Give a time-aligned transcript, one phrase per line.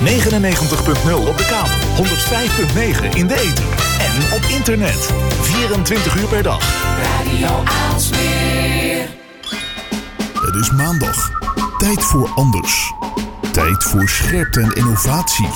[0.00, 3.64] 99.0 op de kabel, 105.9 in de ether
[3.98, 5.12] en op internet.
[5.40, 6.60] 24 uur per dag.
[7.02, 9.08] Radio Aalsmeer.
[10.34, 11.30] Het is maandag.
[11.78, 12.92] Tijd voor anders.
[13.52, 15.48] Tijd voor scherpte en innovatie.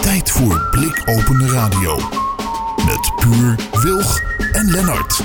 [0.00, 1.96] Tijd voor blikopende radio.
[2.86, 4.20] Met Puur, Wilg
[4.52, 5.22] en Lennart.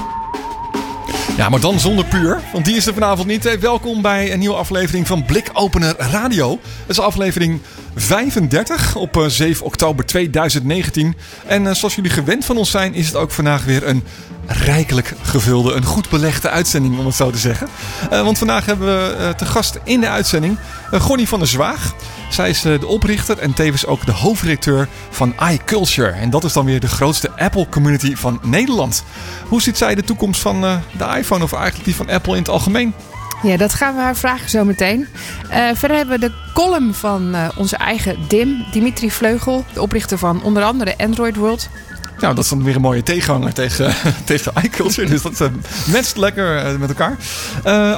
[1.38, 3.59] Ja, maar dan zonder puur, want die is er vanavond niet.
[3.59, 6.52] Welkom bij een nieuwe aflevering van Blikopener Radio.
[6.52, 7.61] Het is aflevering
[8.02, 11.16] 35 op eh, 7 oktober 2019.
[11.45, 14.03] En eh, zoals jullie gewend van ons zijn, is het ook vandaag weer een
[14.45, 17.67] rijkelijk gevulde, een goed belegde uitzending, om het zo te zeggen.
[18.09, 20.58] Eh, want vandaag hebben we eh, te gast in de uitzending
[20.94, 21.94] uh, Gonnie van der Zwaag.
[22.30, 26.09] Zij is eh, de oprichter en tevens ook de hoofdredacteur van iCulture.
[26.09, 29.03] En dat is dan weer de grootste Apple-community van Nederland.
[29.47, 32.39] Hoe ziet zij de toekomst van eh, de iPhone of eigenlijk die van Apple in
[32.39, 32.94] het algemeen?
[33.41, 35.07] Ja, dat gaan we haar vragen zo meteen.
[35.49, 40.17] Eh, verder hebben we de column van eh, onze eigen Dim, Dimitri Vleugel, de oprichter
[40.17, 41.70] van onder andere Android World.
[42.19, 43.94] Nou, dat is dan weer een mooie tegenhanger tegen,
[44.25, 45.08] tegen iCulture.
[45.14, 45.47] Dus dat uh,
[45.91, 47.17] matcht lekker met elkaar.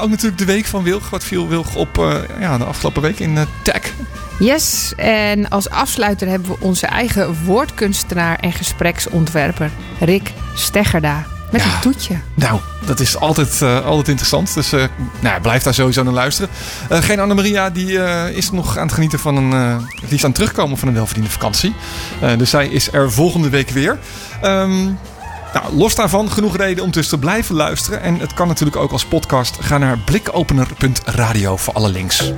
[0.02, 1.10] Ook natuurlijk de week van Wilg.
[1.10, 1.96] Wat viel Wilg op
[2.40, 3.82] ja, de afgelopen week in tech?
[4.40, 11.31] Yes, en als afsluiter hebben we onze eigen woordkunstenaar en gespreksontwerper Rick Steggerda.
[11.52, 11.74] Met Ja.
[11.74, 12.16] een toetje.
[12.34, 14.54] Nou, dat is altijd, eh, altijd interessant.
[14.54, 14.84] Dus eh,
[15.20, 16.50] nou, blijf daar sowieso naar luisteren.
[16.90, 18.00] Eh, geen Annemaria, die
[18.36, 19.78] is nog aan het genieten van een...
[20.02, 21.76] die is aan het terugkomen van een welverdiende vakantie.
[22.38, 23.98] Dus zij is er volgende week weer.
[24.42, 24.84] Ehm,
[25.54, 28.02] nou, los daarvan, genoeg reden om dus te blijven luisteren.
[28.02, 29.58] En het kan natuurlijk ook als podcast.
[29.62, 32.32] Ga naar blikopener.radio voor alle links.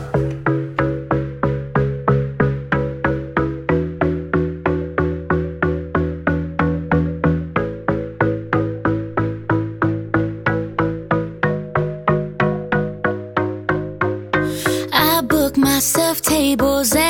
[16.53, 17.02] labels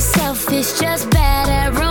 [0.00, 1.83] selfish, just at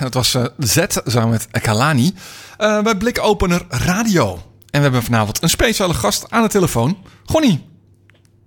[0.00, 2.14] Dat was eh, Z samen met Kalani.
[2.56, 4.32] Eh, bij Blikopener Radio.
[4.34, 6.98] En we hebben vanavond een speciale gast aan de telefoon.
[7.24, 7.64] Gonnie.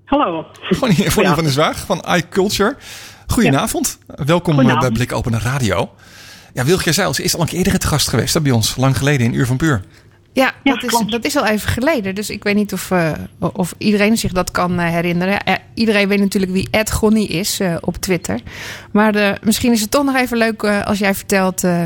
[0.06, 0.46] Hallo.
[0.62, 1.36] Gonnie, Gonnie Ja.
[1.36, 2.78] van der Zwaag van iCulture.
[3.28, 3.98] Goedenavond.
[4.08, 4.80] Welkom eh, Goedenavond.
[4.80, 5.92] bij Blikopener Radio.
[6.54, 8.76] Ja, Wilger Zeils is al een keer eerder het gast geweest hè, bij ons.
[8.76, 9.82] Lang geleden in Uur van Puur.
[10.40, 12.16] Ja, Ja, dat, is, dat is al even geleden.
[12.16, 13.12] Dus ik weet niet of, eh,
[13.54, 15.40] of iedereen zich dat kan eh, herinneren.
[15.44, 18.40] Eh, iedereen weet natuurlijk wie Ed Gonnie is eh, op Twitter.
[18.92, 21.84] Maar eh, misschien is het toch nog even leuk eh, als jij vertelt eh,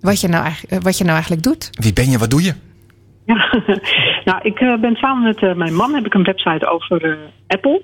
[0.00, 1.70] wat, je nou eigenlijk, wat je nou eigenlijk doet.
[1.72, 2.18] Wie ben je?
[2.18, 2.54] Wat doe je?
[3.26, 3.34] Ja.
[4.28, 7.16] nou, ik eh, ben samen met mijn man heb ik een website over eh,
[7.46, 7.82] Apple.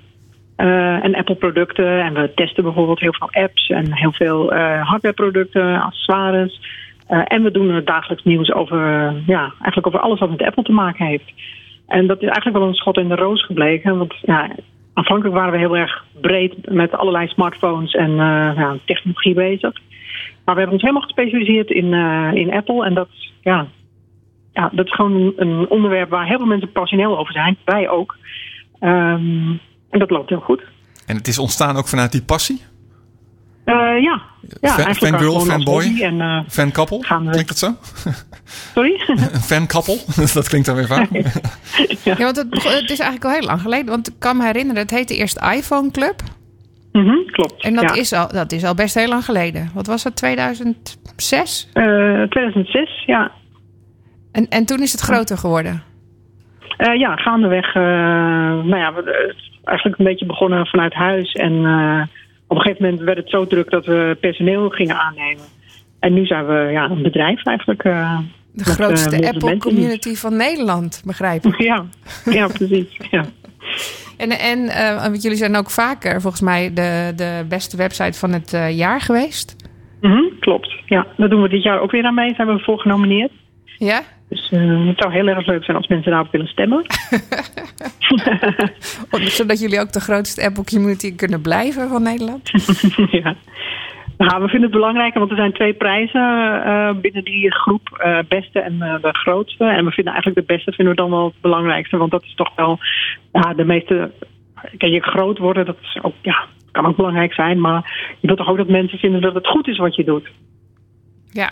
[0.55, 2.01] eh, en Apple producten.
[2.03, 6.59] En we testen bijvoorbeeld heel veel apps en heel veel eh hardwareproducten, accessoires.
[7.11, 10.41] Eh, en we doen eh, dagelijks nieuws over, eh, ja, eigenlijk over alles wat met
[10.41, 11.33] Apple te maken heeft.
[11.87, 13.97] En dat is eigenlijk wel een schot in de roos gebleken.
[13.97, 14.49] Want ja,
[14.93, 19.73] aanvankelijk waren we heel erg breed met allerlei smartphones en eh, ja, technologie bezig.
[20.45, 21.93] Maar we hebben ons helemaal gespecialiseerd in,
[22.33, 22.85] in Apple.
[22.85, 23.09] En dat,
[23.41, 23.67] ja,
[24.53, 27.57] ja, dat is gewoon een, een onderwerp waar heel veel mensen passioneel over zijn.
[27.65, 28.17] Wij ook.
[28.79, 29.49] Ehm,
[29.89, 30.63] en dat loopt heel goed.
[31.05, 32.61] En het is ontstaan ook vanuit die passie?
[33.65, 34.21] Eh, ja,
[34.61, 35.99] ja Fan- eigenlijk fangirl, fanboy?
[36.01, 36.99] En, eh, Fankappel?
[37.01, 37.75] Gaan we- Klinkt dat zo?
[38.75, 39.01] sorry?
[39.07, 39.97] Een fankappel?
[40.33, 41.09] dat klinkt dan weer vaak.
[42.03, 43.85] Ja, want het, het is eigenlijk al heel lang geleden.
[43.85, 46.15] Want ik kan me herinneren, het heette eerst iPhone Club.
[46.91, 47.63] Mhm, klopt.
[47.63, 47.93] En dat, ja.
[47.93, 49.69] is al, dat is al best heel lang geleden.
[49.73, 51.69] Wat was dat, 2006?
[51.73, 51.83] Eh,
[52.23, 53.31] 2006, ja.
[54.31, 55.83] En, en toen is het groter geworden.
[56.77, 57.75] Eh, ja, gaandeweg.
[57.75, 57.81] eh
[58.63, 61.31] nou ja, we, eigenlijk een beetje begonnen vanuit huis.
[61.33, 62.01] En eh,
[62.51, 65.43] op een gegeven moment werd het zo druk dat we personeel gingen aannemen.
[65.99, 67.83] En nu zijn we ja, een bedrijf eigenlijk.
[67.83, 69.71] eh, De met, eh, grootste meerdere Apple mensen.
[69.71, 71.61] community van Nederland, begrijp ik.
[71.61, 71.85] Ja,
[72.25, 72.97] ja precies.
[73.11, 73.25] Ja.
[74.17, 78.31] En, en eh, want jullie zijn ook vaker volgens mij de, de beste website van
[78.33, 79.55] het eh, jaar geweest.
[80.01, 80.73] Mhm, klopt.
[80.85, 82.33] Ja, daar doen we dit jaar ook weer aan mee.
[82.35, 83.31] Zijn we voor genomineerd.
[83.85, 84.01] Ja?
[84.29, 86.85] Dus eh, het zou heel erg leuk zijn als mensen daarop willen stemmen.
[89.37, 92.51] Zodat jullie ook de grootste Apple community kunnen blijven van Nederland.
[93.23, 93.35] ja.
[94.17, 97.97] Nou, we vinden het belangrijk, want er zijn twee prijzen eh, binnen die groep.
[97.99, 99.65] eh, beste en de grootste.
[99.65, 101.97] En we vinden eigenlijk de beste vinden we dan wel het belangrijkste.
[101.97, 102.79] Want dat is toch wel
[103.31, 104.11] ja, de meeste...
[104.77, 107.61] Kijk, je groot worden, dat is ook, ja, kan ook belangrijk zijn.
[107.61, 110.31] Maar je wilt toch ook dat mensen vinden dat het goed is wat je doet.
[111.31, 111.51] Ja.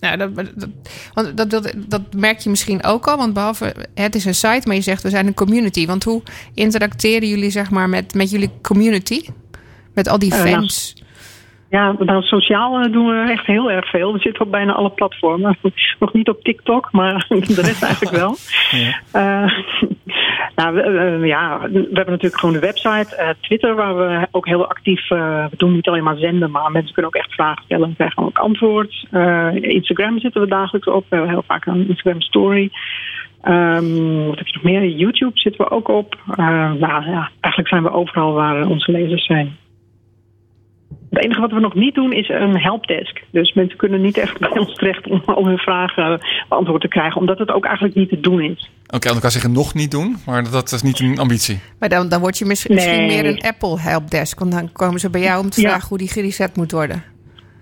[0.00, 0.68] Nou, dat, dat,
[1.14, 3.16] want dat, dat, dat merk je misschien ook al.
[3.16, 5.86] Want behalve het is een site, maar je zegt we zijn een community.
[5.86, 6.22] Want hoe
[6.54, 9.22] interacteren jullie zeg maar met, met jullie community?
[9.94, 10.94] Met al die Eh, nou, fans?
[11.70, 14.12] Ja, nou, sociaal eh, doen we echt heel erg veel.
[14.12, 15.56] We zitten op bijna alle platformen.
[15.98, 18.34] Nog niet op TikTok, maar de rest eigenlijk wel.
[19.12, 19.52] Eh,
[20.56, 24.68] nou, we, ja, we hebben natuurlijk gewoon de website, eh, Twitter, waar we ook heel
[24.68, 25.08] actief.
[25.08, 28.22] we doen niet alleen maar zenden, maar mensen kunnen ook echt vragen stellen en krijgen
[28.22, 29.06] ook antwoord.
[29.60, 31.04] Instagram zitten we dagelijks op.
[31.08, 32.70] We hebben heel vaak een Instagram story.
[33.42, 34.86] Ehm, wat heb je nog meer?
[34.88, 36.18] YouTube zitten we ook op.
[36.36, 39.56] Nou ja, eigenlijk zijn we overal waar onze lezers zijn.
[41.10, 43.20] Het enige wat we nog niet doen is een helpdesk.
[43.30, 47.20] Dus mensen kunnen niet echt bij ons terecht om al hun vragen beantwoord te krijgen,
[47.20, 48.70] omdat het ook eigenlijk niet te doen is.
[48.94, 51.58] Oké, dan kan zeggen nog niet doen, maar dat is niet een ambitie.
[51.78, 53.06] Maar dan, dan word je mis- misschien Nee.
[53.06, 54.38] meer een Apple helpdesk.
[54.38, 55.68] Want dan komen ze bij jou om te Ja.
[55.68, 57.02] vragen hoe die gereset moet worden.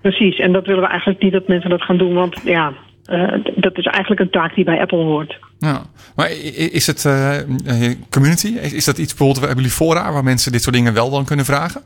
[0.01, 2.73] Precies, en dat willen we eigenlijk niet dat mensen dat gaan doen, want ja,
[3.05, 5.39] eh, dat is eigenlijk een taak die bij Apple hoort.
[5.59, 5.81] Ja.
[6.15, 6.29] Maar
[6.71, 8.47] is het eh, eh, community?
[8.47, 11.25] Is, is dat iets bijvoorbeeld, hebben jullie fora waar mensen dit soort dingen wel dan
[11.25, 11.81] kunnen vragen?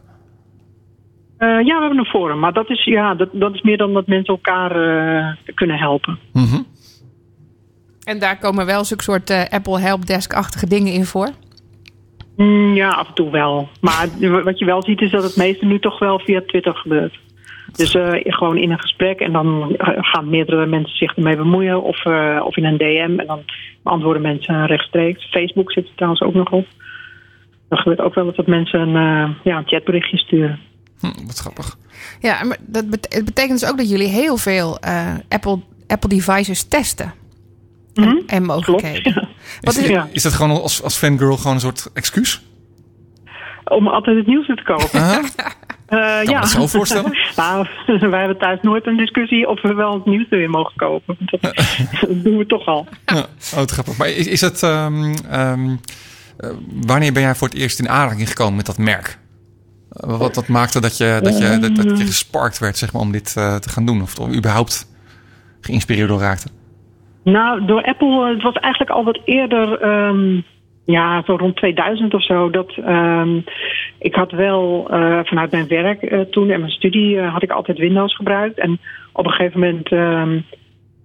[1.43, 3.93] Eh, ja, we hebben een forum, maar dat is, ja, dat, dat is meer dan
[3.93, 6.19] dat mensen elkaar eh, kunnen helpen.
[6.33, 6.61] Mhm.
[8.03, 11.29] En daar komen wel zulke soort eh, Apple helpdesk-achtige dingen in voor.
[12.35, 13.69] Mm, ja, af en toe wel.
[13.81, 14.07] Maar
[14.43, 17.19] wat je wel ziet is dat het meeste nu toch wel via Twitter gebeurt.
[17.71, 21.83] Dus eh, gewoon in een gesprek en dan gaan meerdere mensen zich ermee bemoeien.
[21.83, 23.43] Of, eh, of in een DM en dan
[23.83, 25.29] beantwoorden mensen rechtstreeks.
[25.29, 26.65] Facebook zit er trouwens ook nog op.
[27.69, 30.59] Dan gebeurt ook wel dat mensen een, eh, ja, een chatberichtje sturen.
[31.11, 31.77] Hm, wat grappig.
[32.19, 36.09] Ja, maar dat bet- het betekent dus ook dat jullie heel veel eh, Apple, Apple
[36.09, 37.13] devices testen.
[37.93, 39.13] En, Mhm, en mogelijkheden.
[39.13, 39.27] Klopt.
[39.61, 40.07] Wat Is, is, Ja.
[40.11, 42.41] is dat gewoon als, als fangirl gewoon een soort excuus?
[43.65, 45.01] Om altijd het nieuws te kopen.
[45.87, 46.39] Eh, me ja.
[46.39, 47.17] dat zo voorstellen?
[47.35, 47.67] nou,
[48.11, 51.17] wij hebben thuis nooit een discussie of we wel het nieuws weer mogen kopen.
[51.19, 51.53] Dat, dat
[52.23, 52.87] doen we toch al.
[53.05, 53.97] Ja, oh, grappig.
[53.97, 55.69] Maar is, is het, ehm, ehm,
[56.37, 56.49] eh,
[56.85, 59.17] wanneer ben jij voor het eerst in aanraking gekomen met dat merk?
[59.93, 63.11] Wat dat maakte dat je, dat je, dat, dat je gesparkt werd zeg maar, om
[63.11, 64.01] dit eh, te gaan doen?
[64.01, 64.87] Of toch überhaupt
[65.61, 66.49] geïnspireerd door raakte?
[67.23, 70.41] Nou, door Apple, eh, het was eigenlijk al wat eerder, ehm,
[70.85, 72.49] ja, zo rond 2000 of zo.
[72.49, 73.39] Dat, ehm,
[73.99, 78.15] ik had wel eh, vanuit mijn werk toen en mijn studie had ik altijd Windows
[78.15, 78.59] gebruikt.
[78.59, 78.79] En
[79.13, 80.39] op een gegeven moment ehm,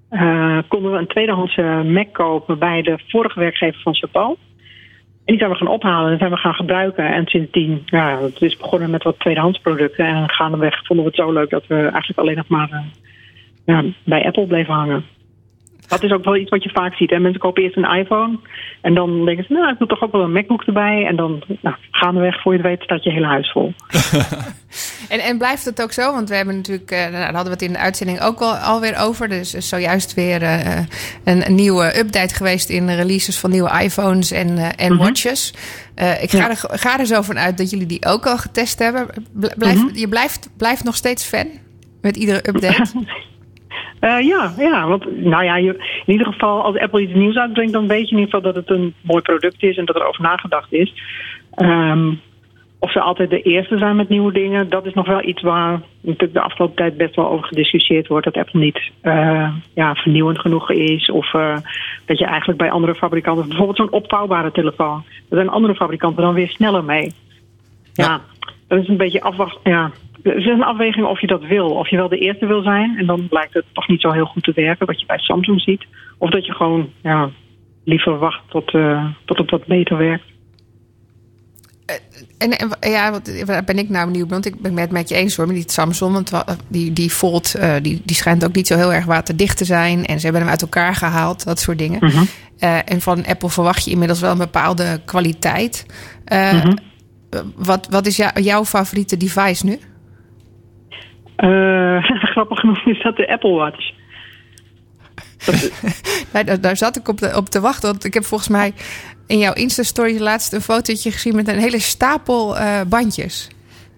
[0.09, 4.37] eh, konden we een tweedehandse Mac kopen bij de vorige werkgever van Chapeau.
[5.29, 7.13] En die zijn we gaan ophalen en zijn we gaan gebruiken.
[7.13, 10.07] En sindsdien, ja, het is begonnen met wat tweedehands producten.
[10.07, 12.81] En gaandeweg vonden we het zo leuk dat we eigenlijk alleen nog maar eh,
[13.65, 15.05] ja, bij Apple bleven hangen.
[15.89, 17.11] Dat is ook wel iets wat je vaak ziet.
[17.11, 17.19] Hè?
[17.19, 18.39] Mensen kopen eerst een iPhone
[18.81, 21.07] en dan denken ze, nou, ik doe toch ook wel een MacBook erbij.
[21.07, 23.73] En dan nou, gaandeweg, voor je het weet, staat je hele huis vol.
[25.09, 26.13] En, en blijft het ook zo?
[26.13, 28.55] Want we hebben natuurlijk, eh, nou, daar hadden we het in de uitzending ook al
[28.57, 29.29] alweer over.
[29.29, 30.77] Dus is zojuist weer eh,
[31.25, 35.03] een, een nieuwe update geweest in de releases van nieuwe iPhones en, eh, en Mhm.
[35.03, 35.55] watches.
[36.21, 36.51] Ik ga, Ja.
[36.51, 39.07] er, ga er zo van uit dat jullie die ook al getest hebben.
[39.57, 39.99] Blijf, Mhm.
[39.99, 41.47] Je blijft, blijft nog steeds fan
[42.01, 42.91] met iedere update.
[44.01, 45.75] Eh, ja, ja, want nou ja, je,
[46.07, 48.55] in ieder geval als Apple iets nieuws uitbrengt, dan weet je in ieder geval dat
[48.55, 50.95] het een mooi product is en dat er over nagedacht is.
[51.55, 52.13] Ehm,
[52.81, 55.81] of ze altijd de eerste zijn met nieuwe dingen, dat is nog wel iets waar
[56.01, 58.25] natuurlijk de afgelopen tijd best wel over gediscussieerd wordt.
[58.25, 61.11] Dat Apple niet eh, ja, vernieuwend genoeg is.
[61.11, 61.57] Of eh,
[62.07, 66.35] dat je eigenlijk bij andere fabrikanten, bijvoorbeeld zo'n opvouwbare telefoon, daar zijn andere fabrikanten dan
[66.35, 67.13] weer sneller mee.
[67.93, 68.21] Ja,
[68.69, 69.71] dat is een beetje afwachten.
[69.71, 69.91] Ja.
[70.23, 71.67] Het is een afweging of je dat wil.
[71.69, 72.97] Of je wel de eerste wil zijn.
[72.99, 74.87] En dan blijkt het toch niet zo heel goed te werken.
[74.87, 75.87] Wat je bij Samsung ziet.
[76.19, 77.31] Of dat je gewoon ja,
[77.85, 80.25] liever wacht tot, eh, tot het wat beter werkt.
[82.39, 84.31] En, en ja, wat, waar ben ik nou benieuwd?
[84.31, 86.13] Want ik ben het met je eens hoor, met die Samsung.
[86.13, 89.57] Want wa- die, die Fold, eh, die, die schijnt ook niet zo heel erg waterdicht
[89.57, 90.05] te zijn.
[90.05, 91.99] En ze hebben hem uit elkaar gehaald, dat soort dingen.
[92.01, 92.25] Mhm.
[92.59, 95.87] Eh, en van Apple verwacht je inmiddels wel een bepaalde kwaliteit.
[96.25, 96.77] Eh, Mhm.
[97.57, 99.79] wat, wat is jou- jouw favoriete device nu?
[101.39, 102.03] Eh,
[102.33, 103.91] grappig genoeg is dat de Apple Watch.
[106.33, 107.89] Nou, daar, daar zat ik op, de, op te wachten.
[107.91, 108.73] Want ik heb volgens mij
[109.27, 113.51] in jouw Insta-story laatst een fotootje gezien met een hele stapel eh, bandjes.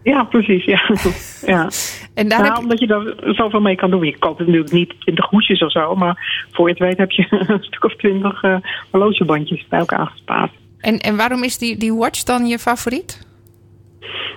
[0.02, 0.64] Ja, precies.
[0.64, 0.80] Ja.
[1.54, 1.68] ja.
[2.14, 4.04] En daar Nou, heb, omdat je daar zoveel mee kan doen.
[4.04, 5.94] Je koopt natuurlijk niet 20 hoesjes of zo.
[5.94, 8.56] Maar voor je het weet heb je een stuk of 20 eh
[8.90, 10.52] horlogebandjes bij elkaar gespaard.
[10.80, 13.28] en, en waarom is die, die watch dan je favoriet?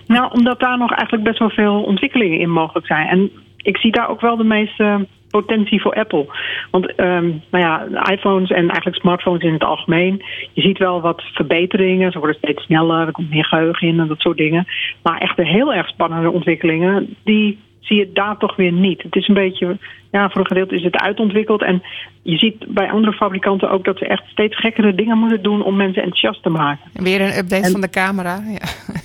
[0.08, 3.08] Nou, omdat daar nog eigenlijk best wel veel ontwikkelingen in mogelijk zijn.
[3.08, 6.26] En ik zie daar ook wel de meeste potentie voor Apple.
[6.72, 10.24] Want ehm, nou ja, iPhones en eigenlijk smartphones in het algemeen.
[10.54, 12.12] Je ziet wel wat verbeteringen.
[12.12, 14.68] Ze worden steeds sneller, er komt meer geheugen in en dat soort dingen.
[15.04, 19.02] Maar echt de heel erg spannende ontwikkelingen, die zie je daar toch weer niet.
[19.02, 19.78] Het is een beetje,
[20.12, 21.64] ja, voor een gedeelte is het uitontwikkeld.
[21.64, 21.84] En
[22.22, 25.76] je ziet bij andere fabrikanten ook dat ze echt steeds gekkere dingen moeten doen om
[25.76, 26.92] mensen enthousiast te maken.
[26.94, 28.44] En weer een update En- van de camera.
[28.48, 29.02] Ja.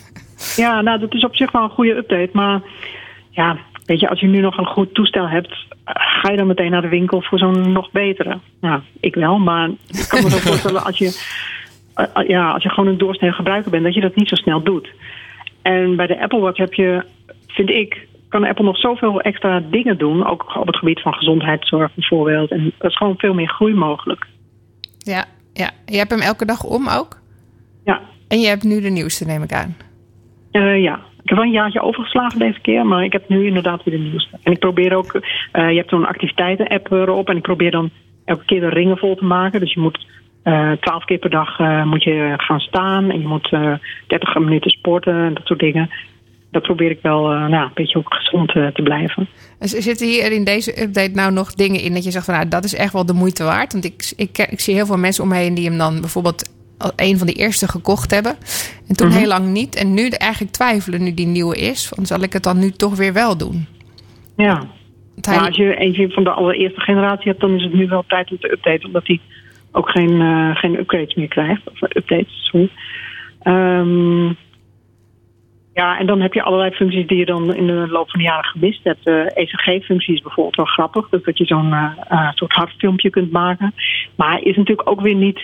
[0.58, 2.30] Ja, nou, dat is op zich wel een goede update.
[2.32, 2.60] Maar
[3.30, 6.46] ja, weet je, als je nu nog een goed toestel hebt, eh, ga je dan
[6.46, 8.38] meteen naar de winkel voor zo'n nog betere?
[8.60, 11.22] Nou, ik wel, maar ik kan me zo voorstellen als je,
[11.94, 14.62] eh, ja, als je gewoon een doorsnee gebruiker bent, dat je dat niet zo snel
[14.62, 14.88] doet.
[15.62, 17.04] En bij de Apple Watch heb je,
[17.46, 20.26] vind ik, kan Apple nog zoveel extra dingen doen.
[20.26, 22.50] Ook op het gebied van gezondheidszorg bijvoorbeeld.
[22.50, 24.26] En er is gewoon veel meer groei mogelijk.
[24.98, 27.20] Ja, ja, je hebt hem elke dag om ook.
[27.84, 29.76] Ja, En je hebt nu de nieuwste, neem ik aan.
[30.50, 33.84] Eh, ja, ik heb wel een jaartje overgeslagen deze keer, maar ik heb nu inderdaad
[33.84, 34.38] weer de nieuwste.
[34.42, 35.20] En ik probeer ook,
[35.52, 37.90] eh, je hebt zo'n activiteiten-app erop en ik probeer dan
[38.24, 39.60] elke keer de ringen vol te maken.
[39.60, 40.06] Dus je moet
[40.42, 43.74] eh, twaalf keer per dag eh, moet je gaan staan en je moet eh
[44.06, 45.90] 30 minuten sporten en dat soort dingen.
[46.50, 49.28] Dat probeer ik wel eh, nou, een beetje ook gezond eh, te blijven.
[49.58, 52.48] Dus zitten hier in deze update nou nog dingen in dat je zegt van nou,
[52.48, 53.72] dat is echt wel de moeite waard.
[53.72, 56.57] Want ik, ik, ik zie heel veel mensen om me heen die hem dan bijvoorbeeld
[56.96, 58.36] een van de eerste gekocht hebben.
[58.88, 59.16] En toen Mhm.
[59.18, 59.74] heel lang niet.
[59.76, 61.88] En nu eigenlijk twijfelen nu die nieuwe is.
[61.88, 63.66] Van zal ik het dan nu toch weer wel doen?
[64.36, 64.54] Ja,
[65.14, 67.86] Want hij- maar als je eentje van de allereerste generatie hebt, dan is het nu
[67.88, 69.20] wel tijd om te updaten, omdat hij
[69.72, 71.62] ook geen, eh, geen upgrades meer krijgt.
[71.70, 72.70] Of eh, updates, sorry.
[73.42, 74.24] Ehm,
[75.74, 78.26] ja, en dan heb je allerlei functies die je dan in de loop van de
[78.26, 79.06] jaren gemist hebt.
[79.06, 81.74] Eh ECG-functie is bijvoorbeeld wel grappig, dus dat je zo'n
[82.34, 83.74] soort hartfilmpje kunt maken.
[84.16, 85.40] Maar is natuurlijk ook weer niet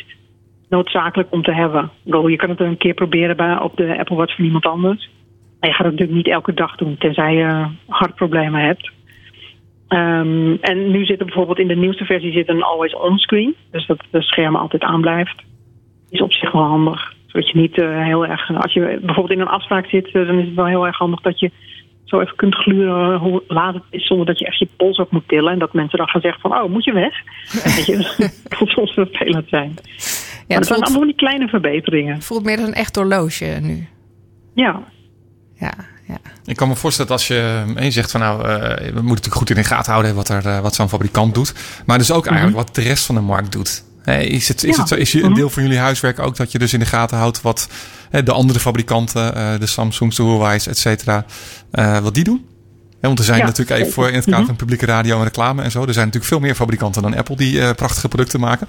[0.74, 1.90] noodzakelijk om te hebben.
[2.02, 5.10] Bedoel, je kan het een keer proberen bij, op de Apple Watch van iemand anders.
[5.60, 8.92] Maar je gaat het natuurlijk niet elke dag doen, tenzij je hartproblemen hebt.
[9.88, 13.54] Ehm, en nu zit er bijvoorbeeld in de nieuwste versie zit een always on screen.
[13.70, 15.42] Dus dat het scherm altijd aanblijft.
[16.10, 17.12] Is op zich wel handig.
[17.26, 18.54] Zodat je niet eh, heel erg.
[18.62, 21.20] Als je bijvoorbeeld in een afspraak zit, eh, dan is het wel heel erg handig
[21.20, 21.50] dat je
[22.04, 24.06] zo even kunt gluren hoe laat het is.
[24.06, 25.52] Zonder dat je echt je pols op moet tillen.
[25.52, 27.14] En dat mensen dan gaan zeggen van oh, moet je weg?
[27.76, 28.28] Weet je,
[28.58, 29.74] dat soms vervelend zijn.
[30.46, 32.22] Ja, maar het het zijn allemaal van die kleine verbeteringen.
[32.22, 33.86] voelt meer als een echt horloge nu.
[34.54, 34.82] Ja,
[35.58, 35.72] Ja,
[36.08, 36.16] ja.
[36.44, 39.34] Ik kan me voorstellen dat als je één zegt van nou, eh, we moeten natuurlijk
[39.34, 41.54] goed in de gaten houden wat, er, eh, wat zo'n fabrikant doet.
[41.86, 43.84] Maar dus ook eigenlijk wat de rest van de markt doet.
[44.02, 44.80] Hey, is het, is Ja.
[44.80, 45.34] het zo, is je een Mhm.
[45.34, 47.68] deel van jullie huiswerk ook dat je dus in de gaten houdt wat
[48.10, 51.24] eh, de andere fabrikanten, eh, de Samsungs, de Huawei's, et cetera,
[51.70, 52.46] eh, wat die doen?
[53.06, 54.46] Want er zijn Ja, natuurlijk even voor in het kader Mhm.
[54.48, 55.78] van publieke radio en reclame en zo.
[55.86, 58.66] Er zijn natuurlijk veel meer fabrikanten dan Apple die eh, prachtige producten maken.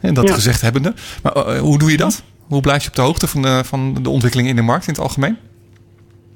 [0.00, 0.34] En dat Ja.
[0.34, 0.94] gezegd hebbende.
[1.22, 2.24] Maar eh, hoe doe je dat?
[2.48, 4.92] Hoe blijf je op de hoogte van de, van de ontwikkelingen in de markt in
[4.92, 5.36] het algemeen?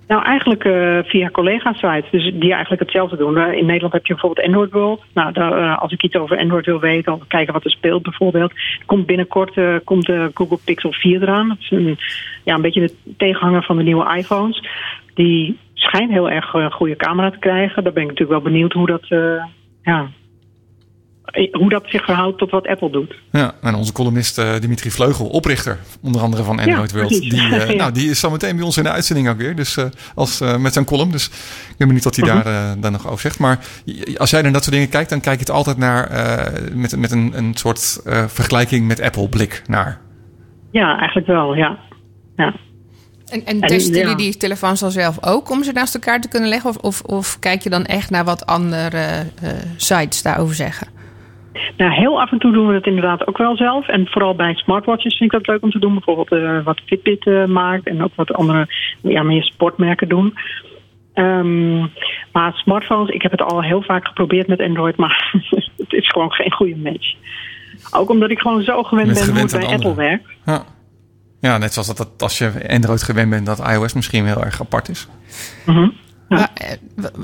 [0.09, 3.39] Nou, eigenlijk eh, via collega-sites, dus die eigenlijk hetzelfde doen.
[3.39, 5.03] In Nederland heb je bijvoorbeeld Android World.
[5.15, 8.53] Nou, daar, als ik iets over Android wil weten, of kijken wat er speelt bijvoorbeeld.
[8.87, 11.49] Komt binnenkort komt de Google Pixel 4 eraan.
[11.49, 11.99] Dat is een,
[12.45, 14.65] ja, een beetje de tegenhanger van de nieuwe iPhones.
[15.15, 17.85] Die schijnt heel erg een goede camera te krijgen.
[17.85, 19.45] Daar ben ik natuurlijk wel benieuwd hoe dat, eh,
[19.83, 20.09] ja,
[21.25, 23.15] eh, hoe dat zich verhoudt tot wat Apple doet.
[23.33, 27.09] Ja, en onze columnist eh, Dimitri Vleugel, oprichter onder andere van Android World.
[27.09, 27.75] Die, eh, Ja.
[27.75, 29.57] nou, die is zo meteen bij ons in de uitzending ook weer.
[29.57, 31.11] Dus eh, als, eh, met zijn column.
[31.11, 31.27] Dus
[31.71, 32.35] ik ben benieuwd wat hij Mhm.
[32.43, 33.39] daar, eh, daar nog over zegt.
[33.39, 33.59] Maar
[34.17, 36.97] als jij naar dat soort dingen kijkt, dan kijk je het altijd naar eh, met,
[36.97, 40.01] met een, een soort eh, vergelijking met Apple blik naar.
[40.71, 41.79] Ja, eigenlijk wel, ja.
[42.37, 42.55] ja.
[43.31, 44.01] En, en En, testen ja.
[44.01, 46.71] jullie die telefoons dan zelf ook om ze naast elkaar te kunnen leggen?
[46.71, 50.87] Of, of, of kijk je dan echt naar wat andere eh, sites daarover zeggen?
[51.77, 53.89] Nou, heel af en toe doen we het inderdaad ook wel zelf.
[53.89, 55.93] En vooral bij smartwatches vind ik dat leuk om te doen.
[55.93, 58.67] Bijvoorbeeld eh, wat Fitbit eh, maakt en ook wat andere
[59.03, 60.35] ja, meer sportmerken doen.
[61.15, 61.79] Ehm,
[62.33, 65.35] maar smartphones, ik heb het al heel vaak geprobeerd met Android, maar
[65.77, 67.15] het is gewoon geen goede match.
[67.91, 70.29] Ook omdat ik gewoon zo gewend Met ben hoe het bij aan Apple werkt.
[70.47, 70.65] Ja.
[71.41, 74.61] Ja, net zoals dat, dat als je Android gewend bent, dat iOS misschien heel erg
[74.61, 75.07] apart is.
[75.67, 75.89] Mhm.
[76.29, 76.51] Ja.
[76.55, 76.67] Eh,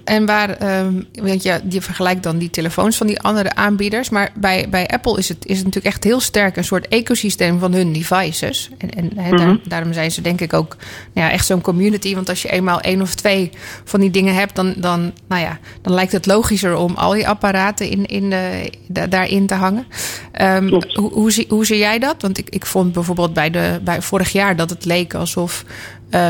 [0.05, 4.09] en waar, ehm, want ja, je vergelijkt dan die telefoons van die andere aanbieders.
[4.09, 7.59] Maar bij, bij Apple is het, is het natuurlijk echt heel sterk een soort ecosysteem
[7.59, 8.71] van hun devices.
[8.79, 9.57] En, en daar- Mhm.
[9.69, 10.77] daarom zijn ze denk ik ook
[11.15, 12.15] nou ja, echt zo'n community.
[12.15, 13.51] Want als je eenmaal één of twee
[13.85, 17.29] van die dingen hebt, dan, dan, nou ja, dan lijkt het logischer om al die
[17.29, 19.87] apparaten in, in de, da- daarin te hangen.
[20.33, 22.23] Ehm, hoe, hoe, zie, hoe zie jij dat?
[22.23, 25.65] Want ik, ik vond bijvoorbeeld bij, de, bij vorig jaar dat het leek alsof
[26.11, 26.21] eh,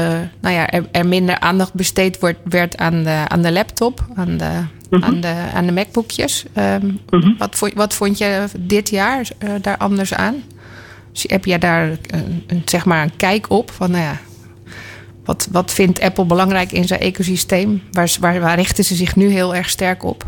[0.40, 4.37] nou ja, er, er minder aandacht besteed wordt, werd aan de, aan de laptop, aan
[4.37, 4.51] de,
[5.01, 6.44] aan de, aan de MacBookjes.
[6.53, 6.90] Ehm,
[7.38, 10.42] wat, vond, wat vond je dit jaar eh, daar anders aan?
[11.12, 14.20] Dus heb jij daar een, een, zeg maar een kijk op van, nou ja,
[15.25, 17.83] wat, wat vindt Apple belangrijk in zijn ecosysteem?
[17.90, 20.27] Waar, waar, waar richten ze zich nu heel erg sterk op?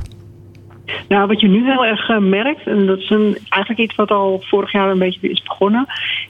[1.08, 4.10] Nou, wat je nu heel erg eh, merkt, en dat is een, eigenlijk iets wat
[4.10, 5.86] al vorig jaar een beetje is begonnen,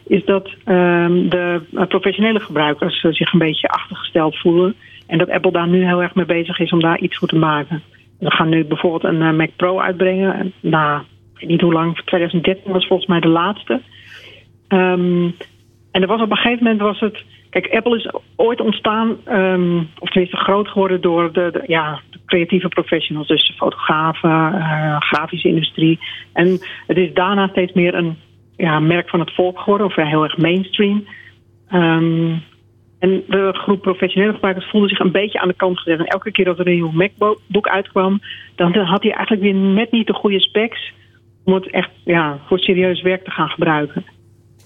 [0.06, 4.74] is dat ehm, de eh, professionele gebruikers eh, zich een beetje achtergesteld voelen.
[5.06, 7.36] En dat Apple daar nu heel erg mee bezig is om daar iets voor te
[7.36, 7.82] maken.
[8.18, 10.34] We gaan nu bijvoorbeeld een Mac Pro uitbrengen.
[10.34, 11.00] En, Nou,
[11.34, 13.80] ik weet niet hoe lang, 2013 was volgens mij de laatste.
[14.68, 15.24] Ehm,
[15.90, 17.24] en er was op een gegeven moment was het.
[17.50, 22.68] Kijk, Apple is ooit ontstaan, ehm, of tenminste groot geworden door de, de- ja, creatieve
[22.68, 25.98] professionals, dus fotografen, eh, grafische industrie.
[26.32, 28.16] En het is daarna steeds meer een
[28.56, 31.04] ja, merk van het volk geworden, of heel erg mainstream.
[31.68, 32.32] Ehm,
[32.98, 35.98] en de groep professionele gebruikers voelde zich een beetje aan de kant gezet.
[35.98, 38.20] En elke keer dat er een nieuw MacBook uitkwam,
[38.54, 40.92] dan had hij eigenlijk weer net niet de goede specs
[41.44, 44.04] om het echt ja, voor serieus werk te gaan gebruiken.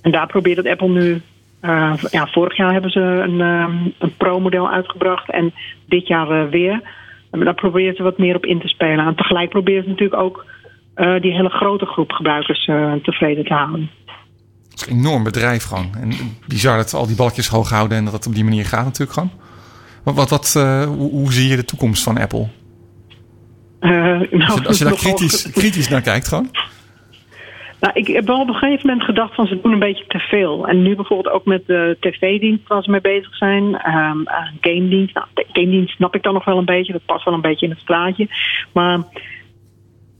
[0.03, 1.21] En daar probeert het Apple nu.
[1.61, 5.53] eh, ja, vorig jaar hebben ze een, ehm, een Pro-model uitgebracht en
[5.87, 6.83] dit jaar eh, weer.
[7.31, 9.07] En daar proberen ze wat meer op in te spelen.
[9.07, 10.45] En tegelijk proberen ze natuurlijk ook
[10.95, 13.91] eh, die hele grote groep gebruikers eh, tevreden te houden.
[14.71, 15.91] Het is een enorm bedrijf gewoon.
[16.01, 16.13] En
[16.47, 19.13] bizar dat al die balkjes hoog houden en dat het op die manier gaat natuurlijk
[19.13, 19.31] gewoon.
[20.03, 22.49] Wat, wat, wat, eh, hoe, hoe zie je de toekomst van Apple?
[23.81, 26.51] Als je, nou, als je daar kritisch, kritisch naar kijkt gewoon.
[27.81, 30.19] Nou, ik heb wel op een gegeven moment gedacht van ze doen een beetje te
[30.19, 30.69] veel.
[30.69, 33.77] En nu bijvoorbeeld ook met de tv-dienst waar ze mee bezig zijn.
[33.77, 35.15] ehm eh, game-dienst.
[35.15, 36.93] Nou, game-dienst snap ik dan nog wel een beetje.
[36.93, 38.29] Dat past wel een beetje in het straatje.
[38.73, 38.99] Maar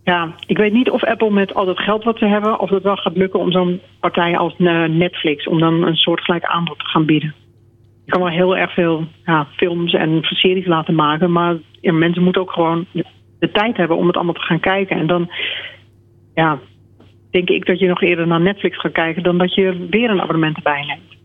[0.05, 2.59] ja, ik weet niet of Apple met al dat geld wat ze hebben...
[2.59, 5.47] of het wel gaat lukken om zo'n partij als eh, Netflix...
[5.47, 7.35] om dan een soortgelijk aanbod te gaan bieden.
[8.05, 11.33] Je kan wel heel erg veel ja, films en series laten maken...
[11.33, 12.87] maar mensen moeten ook gewoon
[13.39, 14.97] de tijd hebben om het allemaal te gaan kijken.
[14.97, 15.31] En dan...
[16.35, 16.59] Ja,
[17.31, 20.21] denk ik dat je nog eerder naar Netflix gaat kijken dan dat je weer een
[20.21, 21.19] abonnement erbij neemt.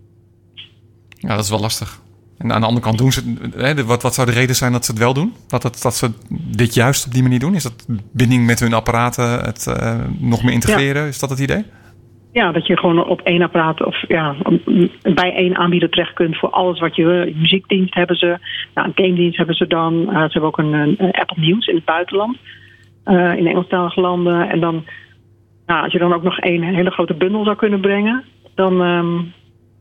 [1.10, 2.04] Ja, dat is wel lastig.
[2.38, 3.52] En aan de andere kant doen ze...
[3.56, 5.34] Hè, wat, wat zou de reden zijn dat ze het wel doen?
[5.48, 6.12] Dat, dat, dat ze
[6.58, 7.56] dit juist op die manier doen?
[7.56, 11.08] Is dat binding met hun apparaten, het eh, nog meer integreren?
[11.08, 11.64] Is dat het idee?
[12.32, 14.36] Ja, dat je gewoon op één apparaat of ja,
[15.02, 17.34] bij één aanbieder terecht kunt voor alles wat je.
[17.36, 18.38] Muziekdienst hebben ze,
[18.74, 20.10] nou, een gamedienst hebben ze dan.
[20.10, 22.38] Eh, ze hebben ook een, een Apple News in het buitenland,
[23.04, 24.50] eh, in Engelstalige landen.
[24.50, 24.86] En dan,
[25.66, 28.24] nou, als je dan ook nog één hele grote bundel zou kunnen brengen,
[28.56, 29.18] dan ehm,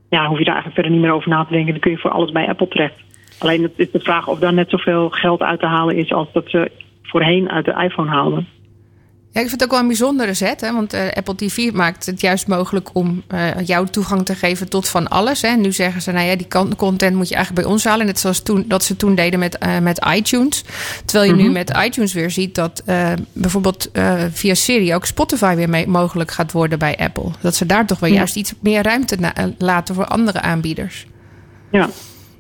[0.09, 1.73] ja, hoef je daar eigenlijk verder niet meer over na te denken.
[1.73, 2.95] Dan kun je voor alles bij Apple terecht.
[3.39, 6.33] Alleen het is de vraag of daar net zoveel geld uit te halen is als
[6.33, 6.71] dat ze
[7.03, 8.47] voorheen uit de iPhone haalden.
[9.35, 10.61] Ja, ik vind het ook wel een bijzondere zet.
[10.61, 10.73] Hè?
[10.73, 14.89] Want eh, Apple TV maakt het juist mogelijk om uh, jou toegang te geven tot
[14.89, 15.43] van alles.
[15.43, 15.51] Hè?
[15.51, 18.07] Nu zeggen ze, nou ja, die content moet je eigenlijk bij ons halen.
[18.07, 20.65] Net zoals toen, dat ze toen deden met, uh, met iTunes.
[21.05, 22.83] Terwijl je nu met iTunes weer ziet dat
[23.33, 23.91] bijvoorbeeld
[24.33, 27.31] via Siri ook Spotify weer mee mogelijk gaat worden bij Apple.
[27.41, 29.17] Dat ze daar toch wel juist iets meer ruimte
[29.59, 31.07] laten voor andere aanbieders.
[31.71, 31.89] Ja,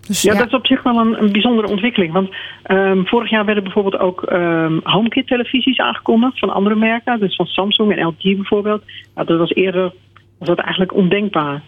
[0.06, 2.12] dus, ja, dat is op zich wel een, een bijzondere ontwikkeling.
[2.12, 2.30] Want
[2.66, 7.20] um, vorig jaar werden bijvoorbeeld ook um, HomeKit-televisies aangekondigd van andere merken.
[7.20, 8.82] Dus van Samsung en LG bijvoorbeeld.
[9.14, 9.92] Nou, dat was eerder
[10.38, 11.62] was dat eigenlijk ondenkbaar.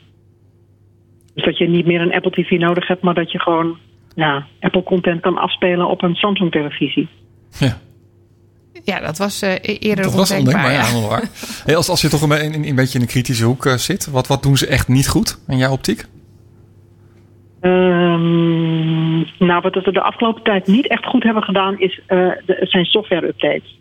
[1.34, 3.78] Dus dat je niet meer een Apple TV nodig hebt, maar dat je gewoon
[4.14, 7.08] ja, Apple-content kan afspelen op een Samsung-televisie.
[7.58, 7.78] Ja.
[8.84, 10.72] Ja, dat was uh, eerder dat was ondenkbaar.
[10.72, 11.20] ja, ja.
[11.64, 14.06] hey, als, als je toch een, een, een, beetje in een kritische hoek uh, zit,
[14.06, 16.04] wat, wat doen ze echt niet goed in jouw optiek?
[17.66, 22.56] Um, nou, wat we de afgelopen tijd niet echt goed hebben gedaan, is, uh, de,
[22.60, 23.78] zijn software-updates.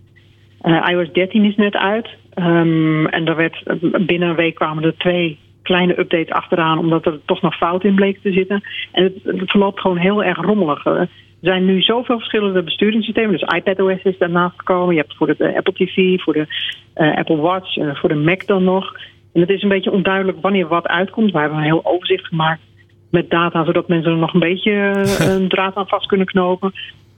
[0.63, 2.07] Uh, iOS 13 is net uit.
[2.35, 3.63] Um, en er werd,
[4.05, 7.95] binnen een week kwamen er twee kleine updates achteraan, omdat er toch nog fout in
[7.95, 8.63] bleek te zitten.
[8.91, 10.85] En het, verloopt gewoon heel erg rommelig.
[10.85, 11.09] Er
[11.41, 13.31] zijn nu zoveel verschillende besturingssystemen.
[13.31, 14.95] Dus iPadOS is daarnaast gekomen.
[14.95, 16.47] Je hebt voor de Apple TV, voor de
[16.93, 18.95] Apple Watch, voor de Mac dan nog.
[19.33, 21.31] En het is een beetje onduidelijk wanneer wat uitkomt.
[21.31, 22.61] We hebben een heel overzicht gemaakt
[23.09, 26.73] met data, zodat mensen er nog een beetje eh, een draad aan vast kunnen knopen.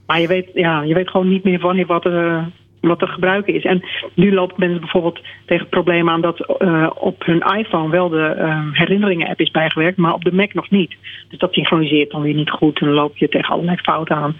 [0.06, 2.46] Maar je weet, ja, je weet gewoon niet meer wanneer wat, uh,
[2.80, 3.64] wat er gebruiken is.
[3.64, 8.34] En nu lopen mensen bijvoorbeeld tegen problemen aan dat uh, op hun iPhone wel de
[8.38, 10.96] uh, herinneringen-app is bijgewerkt, maar op de Mac nog niet.
[11.28, 14.36] Dus dat synchroniseert dan weer niet goed en dan loop je tegen allerlei fouten aan.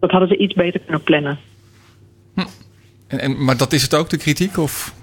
[0.00, 1.38] Dat hadden ze iets beter kunnen plannen.
[2.34, 2.40] Hm.
[3.08, 4.58] En, en, maar dat is het ook, de kritiek?
[4.58, 4.94] Of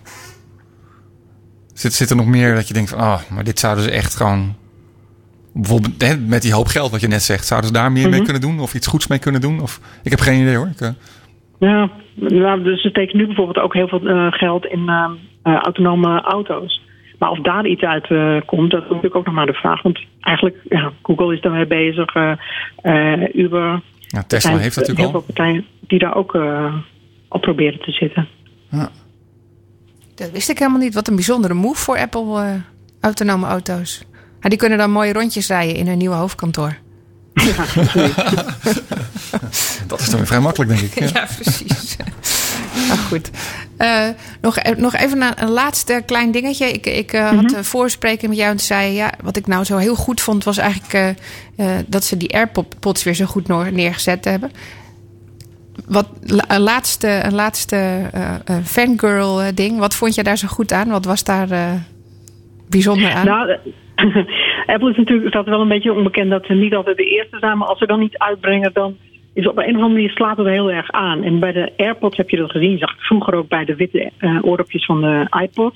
[1.74, 3.92] zit, zit er nog meer dat je denkt van, ah, oh, maar dit zouden ze
[3.92, 4.56] echt gewoon
[5.54, 8.24] bijvoorbeeld met die hoop geld wat je net zegt, zouden ze daar meer mee mhm.
[8.24, 8.60] kunnen doen?
[8.60, 9.62] Of iets goeds mee kunnen doen?
[9.62, 10.68] Of, ik heb geen idee hoor.
[10.68, 10.90] Ik, uh...
[11.60, 15.10] Ja, nou, dus ze steken nu bijvoorbeeld ook heel veel uh, geld in uh,
[15.44, 16.82] autonome auto's.
[17.20, 18.08] Maar of daar iets uit
[18.46, 19.82] komt, dat is natuurlijk ook nog maar de vraag.
[19.82, 22.14] Want eigenlijk, ja, Google is daarmee bezig.
[23.34, 23.82] Uber.
[24.08, 25.12] Ja, Tesla heeft natuurlijk heel al.
[25.12, 26.38] veel partijen die daar ook
[27.30, 28.28] op proberen te zitten.
[28.70, 28.90] Ja.
[30.16, 30.94] Dat wist ik helemaal niet.
[30.94, 32.62] Wat een bijzondere move voor Apple
[33.02, 34.06] autonome auto's.
[34.44, 36.76] Maar die kunnen dan mooie rondjes rijden in hun nieuwe hoofdkantoor.
[39.88, 41.00] dat is dan weer vrij makkelijk, denk ik.
[41.00, 41.96] Ja, ja precies.
[42.88, 43.30] nou goed.
[43.78, 44.08] Uh,
[44.42, 46.72] nog, e-, nog even een, een, laatste klein dingetje.
[46.72, 47.56] Ik, ik uh, had mhm.
[47.56, 48.94] een voorspreking met jou en zei...
[48.94, 51.16] Ja, wat ik nou zo heel goed vond was eigenlijk...
[51.58, 54.52] Uh, dat ze die AirPods weer zo goed neergezet hebben.
[55.86, 56.08] Wat,
[56.48, 58.10] een laatste, een laatste
[58.66, 59.80] fangirl ding.
[59.80, 60.90] Wat vond je daar zo goed aan?
[60.90, 61.48] Wat was daar
[62.70, 63.26] bijzonder aan?
[63.26, 63.58] Nou,
[64.74, 67.58] Apple is natuurlijk staat wel een beetje onbekend dat ze niet altijd de eerste zijn.
[67.58, 68.98] Maar als ze dan niet uitbrengen, dan
[69.34, 71.24] is op een of andere manier slaat het heel erg aan.
[71.24, 72.72] En bij de AirPods heb je dat gezien.
[72.72, 75.76] Je zag het vroeger ook bij de witte uh, oordopjes van de iPod.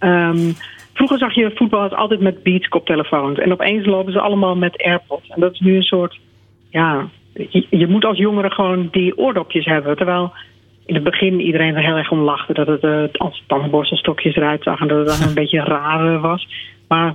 [0.00, 0.54] Um,
[0.92, 3.38] vroeger zag je voetballers altijd met Beats koptelefoons.
[3.38, 5.28] En opeens lopen ze allemaal met AirPods.
[5.28, 6.18] En dat is nu een soort...
[6.70, 9.96] Ja, je, je moet als jongere gewoon die oordopjes hebben.
[9.96, 10.32] Terwijl
[10.86, 12.52] in het begin iedereen er heel erg om lachte.
[12.52, 14.80] Dat het uh, als tandenborstelstokjes eruit zag.
[14.80, 16.48] En dat het dan een beetje raar was.
[16.88, 17.14] Maar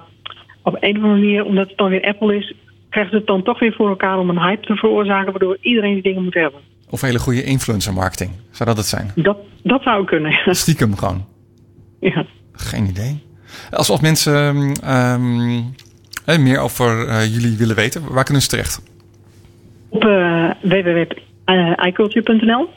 [0.66, 2.54] op een of andere manier, omdat het dan weer Apple is,
[2.90, 5.94] krijgen ze het dan toch weer voor elkaar om een hype te veroorzaken, waardoor iedereen
[5.94, 6.60] die dingen moet hebben.
[6.90, 8.32] Of hele goede influencer marketing.
[8.52, 9.12] Zou dat het zijn?
[9.16, 10.40] Dat, dat zou kunnen.
[10.56, 11.26] Stiekem gewoon.
[12.00, 12.26] Ja.
[12.52, 13.24] Geen idee.
[13.72, 14.56] Als, als mensen
[15.18, 15.74] um,
[16.44, 18.84] meer over uh, jullie willen weten, waar kunnen ze terecht?
[19.90, 22.70] Op uh, www.iculture.nl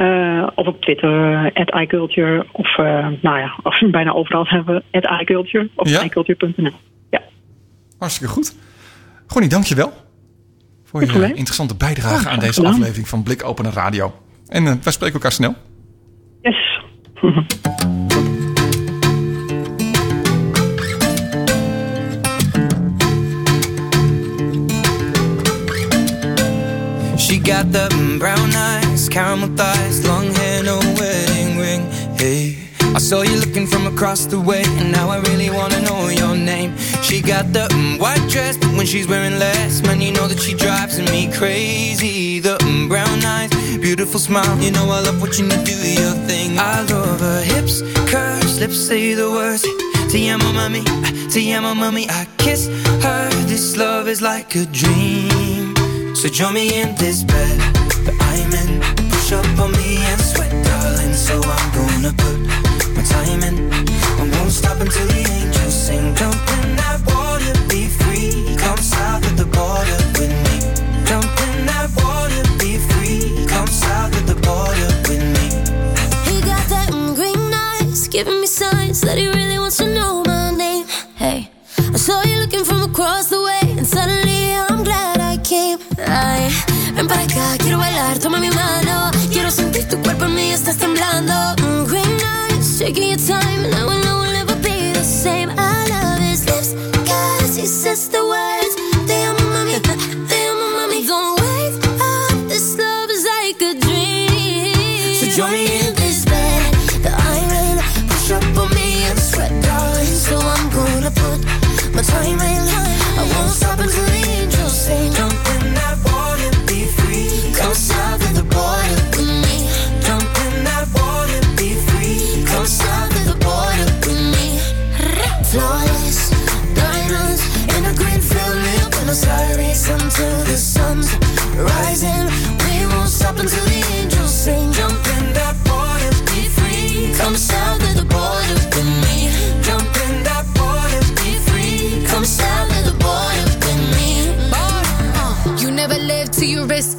[0.00, 2.46] uh, of op Twitter, at iCulture.
[2.52, 6.02] Of uh, nou ja, of bijna overal hebben we at iCulture of ja?
[6.02, 6.72] iculture.nl.
[7.10, 7.22] Ja.
[7.98, 8.56] Hartstikke goed.
[9.26, 9.92] Gonnie, dank je wel.
[10.84, 14.12] Voor je interessante bijdrage aan deze aflevering van Blik Open Radio.
[14.48, 15.54] En uh, wij spreken elkaar snel.
[16.42, 16.80] Yes.
[27.30, 27.86] She got the
[28.18, 31.82] brown eyes, caramel thighs, long hair, no wedding ring.
[32.18, 32.58] Hey,
[32.94, 36.36] I saw you looking from across the way, and now I really wanna know your
[36.36, 36.76] name.
[37.02, 40.40] She got the mm, white dress, but when she's wearing less, man, you know that
[40.40, 42.40] she drives me crazy.
[42.40, 46.58] The mm, brown eyes, beautiful smile, you know I love watching you do your thing.
[46.58, 49.62] I love her hips, curves, lips say the words.
[50.10, 50.82] Te amo, mami,
[51.30, 52.06] te amo, mami.
[52.10, 52.66] I kiss
[53.04, 53.30] her.
[53.46, 55.74] This love is like a dream.
[56.16, 57.79] So join me in this bed
[59.30, 61.14] rush up on me and sweat, darling.
[61.14, 62.38] So I'm gonna put
[62.94, 63.72] my time in.
[63.72, 66.14] I won't stop until the angels sing.
[66.14, 68.56] Jump in that water, be free.
[68.56, 70.56] Come south of the border with me.
[71.04, 73.46] Jump in that water, be free.
[73.46, 75.46] Come south of the border with me.
[76.28, 80.50] He got that green eyes, giving me signs that he really wants to know my
[80.50, 80.86] name.
[81.16, 85.78] Hey, I saw you looking from across the way, and suddenly I'm glad I came.
[85.98, 86.50] I
[86.94, 88.99] ven para acá, quiero bailar, toma mi mano.
[89.32, 91.32] Quiero sentir tu cuerpo en mí, estás temblando.
[91.62, 92.18] Mm, green
[92.50, 95.50] eyes, taking your time, and I will know we'll never be the same.
[95.50, 96.74] I love his lips,
[97.06, 98.74] cause he says the words.
[99.06, 99.64] They are my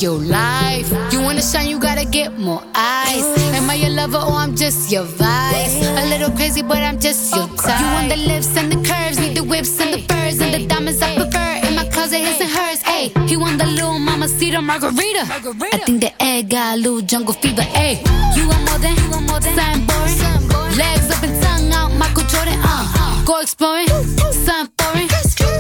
[0.02, 0.92] your life.
[1.12, 3.24] You wanna shine, you gotta get more eyes.
[3.54, 5.76] Am I your lover or I'm just your vice?
[5.86, 7.80] A little crazy, but I'm just your type.
[7.80, 10.66] You want the lips and the curves, need the whips and the furs and the
[10.66, 11.68] diamonds I prefer.
[11.68, 12.82] In my closet, his and hers.
[12.82, 15.24] Hey, he want the little mama cedar margarita.
[15.30, 17.62] I think the egg got a little jungle fever.
[17.62, 18.02] Hey,
[18.36, 20.78] you want more than, you want more than something boring.
[20.78, 22.58] Legs up and tongue out, Michael Jordan.
[22.64, 25.08] Uh, go exploring, something foreign.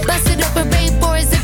[0.08, 1.40] Bust it open, rainforest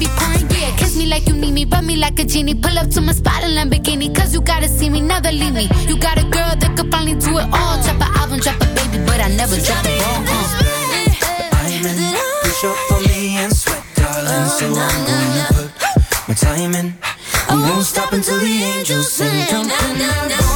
[1.10, 2.56] like you need me, rub me like a genie.
[2.56, 5.70] Pull up to my spot in Lamborghini, cause you gotta see me, never leave me.
[5.88, 7.82] You got a girl that could finally do it all.
[7.84, 10.24] Drop an album, drop a baby, but I never drop a ball.
[10.28, 10.78] Uh.
[12.44, 14.50] Push up for me and sweat, darling.
[14.50, 16.94] So I'm gonna put my time in.
[17.50, 19.48] I won't stop until the angels sing.
[19.48, 20.47] Jump in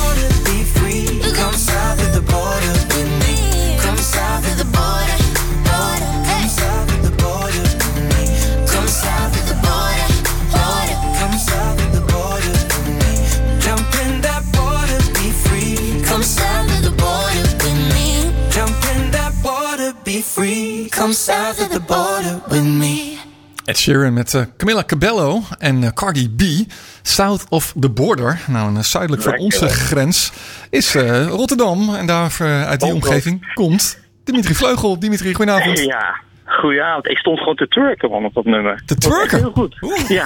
[21.12, 23.18] Come south of the border with me.
[23.66, 26.72] Ed Sheeran met eh, Camilla Cabello en eh, Cardi B.
[27.02, 28.40] South of the Border.
[28.48, 30.32] Nou, en, zuidelijk van onze grens
[30.70, 31.96] is eh, Rotterdam.
[31.96, 35.00] En daar eh, uit die omgeving komt Dimitri Vleugel.
[35.00, 35.80] Dimitri, goedenavond.
[35.80, 36.20] Ja,
[36.54, 37.08] goedenavond.
[37.08, 38.76] Ik stond gewoon te twerken man op dat nummer.
[38.76, 39.38] Te Dat twerken?
[39.38, 39.78] Heel goed.
[39.82, 40.10] Oeh.
[40.20, 40.26] Ja.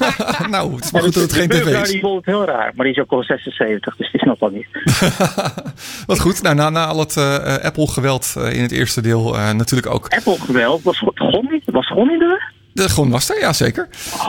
[0.54, 1.90] nou, het is maar goed dat het de geen tv is.
[1.90, 4.52] die vond het heel raar, maar die is ook al 76, dus die snapt dat
[4.52, 4.66] niet.
[6.06, 6.42] Wat goed.
[6.42, 10.08] Nou, na, na al het eh, Apple-geweld eh, in het eerste deel eh, natuurlijk ook.
[10.08, 11.62] Apple geweld, was Gonnie?
[11.64, 12.52] Was Gonnie er?
[12.72, 13.88] De gewoon was er, ja zeker.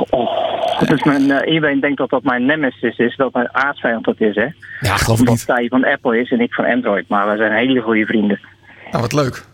[0.09, 4.21] Oh, dat is mijn, iedereen denkt dat dat mijn nemesis is, dat mijn aardsvijand dat
[4.21, 4.47] is, hè?
[4.79, 5.43] Ja, geloof ik niet.
[5.47, 8.39] hij van Apple is en ik van Android, maar wij zijn hele goede vrienden.
[8.91, 9.45] Nou, wat leuk.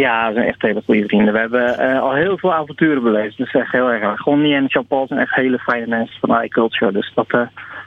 [0.00, 1.32] Ja, we zijn echt hele goede vrienden.
[1.32, 4.20] We hebben eh, al heel veel avonturen beleefd, dus echt heel erg.
[4.20, 7.40] Gonnie en Jean-Paul zijn echt hele fijne mensen van iCulture, dus dat, eh,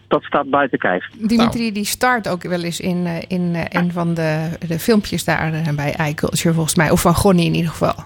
[0.07, 1.05] dat staat buiten kijf.
[1.17, 5.25] Dimitri die start ook wel eens in, eh, in eh, een van de, de filmpjes
[5.25, 6.91] daar bij iCulture volgens mij.
[6.91, 8.03] Of van Gonnie in ieder geval.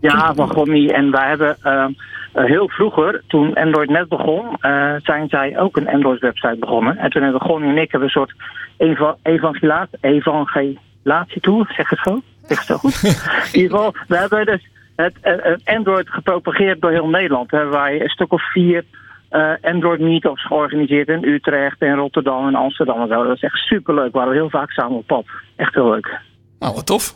[0.00, 0.92] Ja, van Gonnie.
[0.92, 1.92] En wij hebben ehm,
[2.34, 6.96] eh, heel vroeger, toen Android net begon, eh, zijn zij ook een Android-website begonnen.
[6.96, 8.34] En toen hebben Gonnie en ik hebben een soort
[8.76, 12.20] eva evangelaat, evangelatietour, zeg het zo?
[12.48, 13.02] Zo goed?
[13.52, 17.50] in ieder geval, we hebben dus het, eh, het Android gepropageerd door heel Nederland.
[17.50, 18.84] Daar hebben wij een stuk of vier
[19.28, 23.24] eh, Android meetups georganiseerd in Utrecht, en Rotterdam en Amsterdam en zo.
[23.24, 24.12] Dat is echt superleuk.
[24.12, 25.24] We waren heel vaak samen op pad.
[25.56, 26.20] Echt heel leuk.
[26.58, 27.14] Nou, wat tof.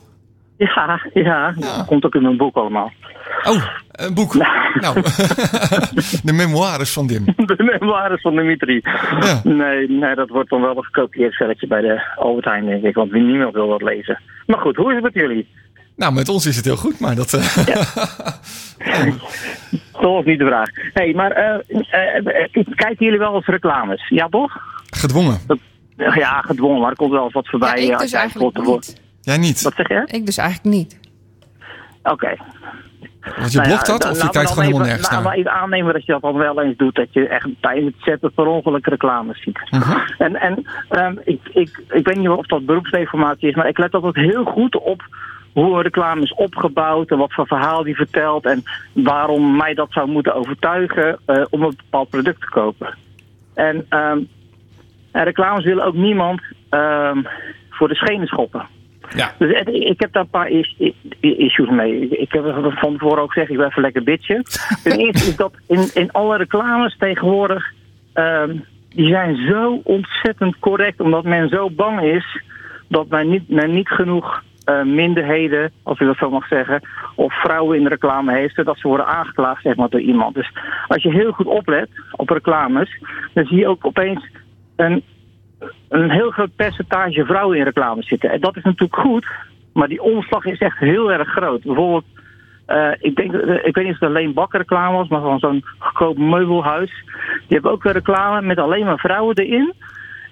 [0.59, 2.93] Ja, ja, dat komt ook in mijn boek allemaal.
[3.43, 4.35] Oh, een boek.
[4.81, 5.01] Nou,
[6.29, 7.25] de memoires van Dim.
[7.25, 8.81] De memoires van Dimitri.
[9.21, 9.41] Ja.
[9.45, 12.95] Nee, nee, dat wordt dan wel een gekopieerd velletje bij de Albert Heijn, denk ik.
[12.95, 14.21] Want niemand wil dat lezen.
[14.47, 15.49] Maar goed, hoe is het met jullie?
[15.97, 17.33] Nou, met ons is het heel goed, maar dat...
[17.35, 17.57] eh,
[19.93, 20.69] Dat was niet de vraag.
[20.93, 21.59] hey, maar eh,
[22.75, 24.09] kijken jullie wel eens reclames?
[24.09, 24.57] Ja, toch?
[24.91, 25.39] gedwongen.
[25.97, 27.77] Ja, gedwongen, maar er komt wel eens wat voorbij.
[27.77, 29.01] Ja, ik als dus eigenlijk niet.
[29.29, 29.63] Jij niet.
[29.63, 30.03] Wat zeg je?
[30.07, 30.99] Ik dus eigenlijk niet.
[32.03, 32.37] Oké.
[33.37, 35.31] Want je Nou blokt dat of je kijkt gewoon helemaal nergens nou, naar?
[35.31, 36.95] maar even aannemen dat je dat dan wel eens doet.
[36.95, 39.61] Dat je echt tijdens het zetten per ongeluk reclames ziet.
[39.71, 39.99] Mhm.
[40.19, 43.95] En, en ehm, ik, ik, ik weet niet of dat beroepsdeformatie is, maar ik let
[43.95, 45.03] altijd heel goed op
[45.53, 48.63] hoe een reclame is opgebouwd en wat voor verhaal die vertelt en
[48.93, 52.95] waarom mij dat zou moeten overtuigen eh, om een bepaald product te kopen.
[53.55, 54.19] En, ehm,
[55.11, 57.23] en reclames willen ook niemand ehm,
[57.71, 58.77] voor de schenen schoppen.
[59.15, 59.33] Ja.
[59.39, 60.51] Dus het- ik heb daar een paar
[61.21, 62.09] issues mee.
[62.09, 64.43] Ik heb van tevoren ook gezegd, ik ben even lekker bitchen.
[64.85, 67.73] Ten eerste is dat in, in alle reclames tegenwoordig...
[68.13, 68.57] ehm,
[68.89, 72.43] die zijn zo ontzettend correct, omdat men zo bang is...
[72.89, 76.81] dat men niet, men niet genoeg eh, minderheden, als ik dat zo mag zeggen,
[77.15, 80.35] of vrouwen in de reclame heeft, zodat ze worden aangeklaagd zeg maar, door iemand.
[80.35, 80.51] Dus
[80.89, 82.99] als je heel goed oplet op reclames,
[83.35, 84.27] dan zie je ook opeens
[84.77, 85.03] een,
[85.89, 88.31] een heel groot percentage vrouwen in reclames zitten.
[88.31, 89.27] En dat is natuurlijk goed,
[89.73, 91.63] maar die omslag is echt heel erg groot.
[91.63, 92.05] Bijvoorbeeld,
[92.67, 95.65] eh, ik, denk, eh, ik weet niet of het alleen bakkenreclame was, maar van zo'n
[95.79, 97.05] goedkoop meubelhuis.
[97.47, 99.73] Die hebben ook reclame met alleen maar vrouwen erin.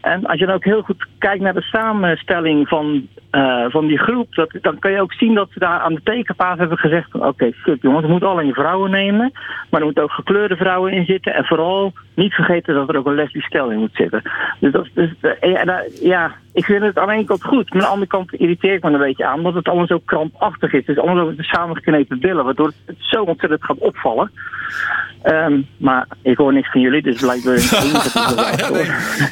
[0.01, 3.99] En als je dan ook heel goed kijkt naar de samenstelling van, eh, van die
[3.99, 7.15] groep, dat, dan kan je ook zien dat ze daar aan de tekenpaas hebben gezegd:
[7.15, 9.33] oké, kut jongens, we moeten alleen vrouwen nemen,
[9.71, 11.35] maar er moeten ook gekleurde vrouwen in zitten.
[11.35, 14.23] En vooral niet vergeten dat er ook een lesbisch stel in moet zitten.
[14.59, 17.73] Dus dat, dus, eh, ja, nou, ja, ik vind het aan de ene kant goed,
[17.73, 20.01] maar aan de andere kant irriteer ik me een beetje aan, omdat het allemaal zo
[20.05, 20.87] krampachtig is.
[20.87, 24.31] Het is allemaal zo met de samengeknepen billen, waardoor het zo ontzettend gaat opvallen.
[25.23, 27.55] Ehm, maar ik hoor niks van jullie, dus blijkbaar.
[28.57, 28.87] Ja, nee,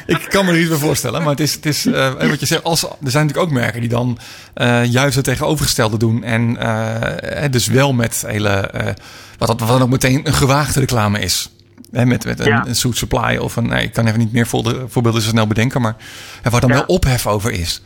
[0.05, 2.45] ik kan me er iets bij voorstellen, maar het is, het is eh, wat je
[2.45, 4.17] zegt, als, er zijn natuurlijk ook merken die dan
[4.53, 6.23] eh, juist het tegenovergestelde doen.
[6.23, 8.93] En eh, dus wel met hele, eh,
[9.37, 11.49] wat, wat dan ook meteen een gewaagde reclame is.
[11.91, 12.65] Hè, met met een, Ja.
[12.67, 15.47] een Suit Supply of een, nee, ik kan even niet meer voorbeelden voorbeelden zo snel
[15.47, 15.95] bedenken, maar
[16.43, 16.75] eh, waar dan Ja.
[16.75, 17.83] wel ophef over is.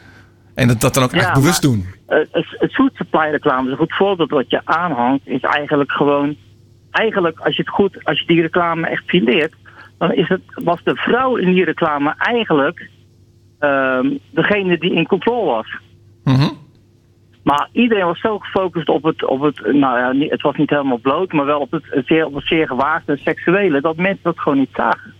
[0.56, 1.86] En dat, dat dan ook Ja, echt bewust maar- doen.
[2.08, 5.92] Eh, het, het food supply reclame is een goed voorbeeld wat je aanhangt, is eigenlijk
[5.92, 6.36] gewoon.
[6.92, 9.54] Eigenlijk, als je het goed, als je die reclame echt fileert,
[9.98, 12.90] dan is het, was de vrouw in die reclame eigenlijk
[13.60, 15.68] ehm, degene die in controle was.
[16.32, 16.50] Mhm.
[17.44, 20.98] Maar iedereen was zo gefocust op het, op het nou ja, het was niet helemaal
[20.98, 24.40] bloot, maar wel op het, het zeer, op het zeer gewaagde seksuele, dat mensen dat
[24.40, 25.14] gewoon niet zagen.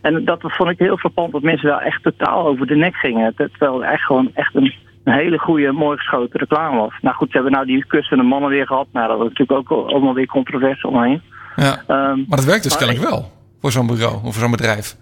[0.00, 3.34] En dat vond ik heel frappant, dat mensen daar echt totaal over de nek gingen.
[3.34, 6.92] Terwijl het echt gewoon echt een, een hele goede, mooi geschoten reclame was.
[7.00, 8.86] Nou goed, ze hebben nou die kussende mannen weer gehad.
[8.92, 11.22] Nou, dat was natuurlijk ook allemaal weer controverse omheen.
[11.56, 11.82] Ja.
[11.86, 14.96] Ehm, Maar dat werkt dus kennelijk wel voor zo'n bureau of voor zo'n bedrijf.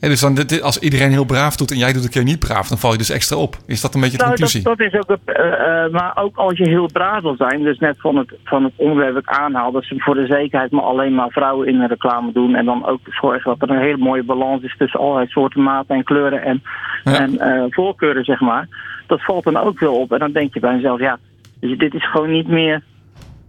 [0.00, 2.38] Ja, dus dan, dit- als iedereen heel braaf doet en jij doet een keer niet
[2.38, 3.56] braaf, dan val je dus extra op.
[3.66, 4.76] Is dat een beetje de Nou, dat, conclusie?
[4.76, 7.96] dat is ook, eh, eh, maar ook als je heel braaf wil zijn, dus net
[8.00, 11.14] van het, van het onderwerp dat ik aanhaal, dat ze voor de zekerheid maar alleen
[11.14, 14.22] maar vrouwen in de reclame doen en dan ook zorgen dat er een hele mooie
[14.24, 16.62] balans is tussen allerlei soorten maten en kleuren en,
[17.04, 17.18] Ja.
[17.20, 18.68] en eh, voorkeuren, zeg maar.
[19.06, 21.18] Dat valt dan ook wel op en dan denk je bij jezelf, ja,
[21.60, 22.82] dus dit is gewoon niet meer,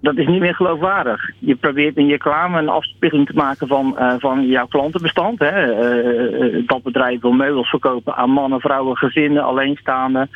[0.07, 1.29] dat is niet meer geloofwaardig.
[1.39, 5.39] Je probeert in je reclame een afspiegeling te maken van, eh, van jouw klantenbestand.
[5.39, 5.71] Hè.
[5.71, 10.29] Eh, eh, dat bedrijf wil meubels verkopen aan mannen, vrouwen, gezinnen, alleenstaanden.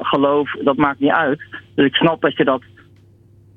[0.00, 1.40] Geloof, dat maakt niet uit.
[1.74, 2.62] Dus ik snap dat je dat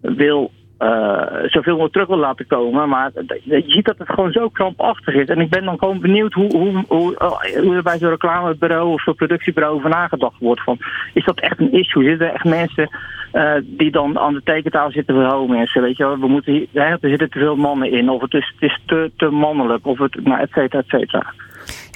[0.01, 2.89] wil, eh, zoveel mogelijk terug wil laten komen.
[2.89, 3.11] Maar
[3.43, 5.27] je ziet dat het gewoon zo krampachtig is.
[5.27, 9.01] En ik ben dan gewoon benieuwd hoe, hoe, eh, hoe er bij zo'n reclamebureau of
[9.01, 10.63] zo'n productiebureau over nagedacht wordt.
[10.63, 10.77] Van,
[11.13, 12.03] is dat echt een issue?
[12.03, 12.89] Zitten er echt mensen
[13.31, 15.81] eh, die dan aan de tekentafel zitten voor mensen?
[15.81, 18.09] Weet je wel, we moeten hè, er zitten te veel mannen in.
[18.09, 19.85] Of het is, het is te, te mannelijk.
[19.85, 21.33] Of het, nou, et cetera, et cetera.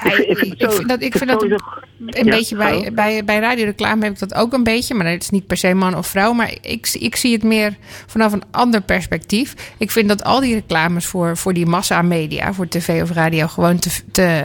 [0.03, 4.03] Ja, ik, ik vind dat, ik vind dat een Ja, beetje bij, bij, bij radioreclame
[4.03, 4.93] heb ik dat ook een beetje.
[4.93, 6.33] Maar het is niet per se man of vrouw.
[6.33, 7.75] Maar ik, ik zie het meer
[8.07, 9.53] vanaf een ander perspectief.
[9.77, 13.79] Ik vind dat al die reclames voor, voor die massamedia, voor tv of radio, gewoon
[13.79, 13.89] te.
[14.11, 14.43] te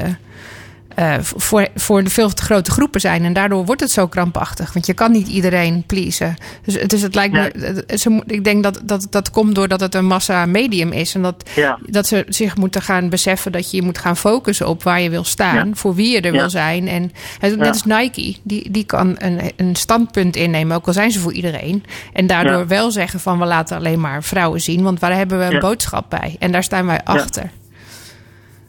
[0.99, 3.25] eh, voor, voor de veel te grote groepen zijn.
[3.25, 4.73] En daardoor wordt het zo krampachtig.
[4.73, 6.37] Want je kan niet iedereen pleasen.
[6.65, 7.85] Dus, dus het lijkt me.
[7.99, 11.15] Ze, ik denk dat, dat dat komt doordat het een massa medium is.
[11.15, 11.79] En dat, Ja.
[11.87, 15.11] dat ze zich moeten gaan beseffen dat je je moet gaan focussen op waar je
[15.11, 15.69] wil staan.
[15.69, 15.75] Ja.
[15.75, 16.39] Voor wie je er Ja.
[16.41, 16.89] wil zijn.
[16.89, 20.77] En net als Nike, die, die kan een, een standpunt innemen.
[20.77, 21.85] Ook al zijn ze voor iedereen.
[22.13, 24.83] En daardoor wel zeggen van we laten alleen maar vrouwen zien.
[24.83, 26.37] Want waar hebben we een boodschap bij?
[26.39, 27.51] En daar staan wij achter.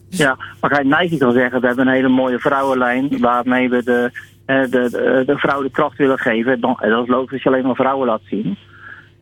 [0.09, 3.83] Ja, maar ga je Nike kan zeggen, we hebben een hele mooie vrouwenlijn waarmee we
[3.83, 4.11] de,
[4.45, 6.59] eh, de, de, de vrouw de kracht willen geven.
[6.59, 8.57] Dan, en dat is logisch als je alleen maar vrouwen laat zien.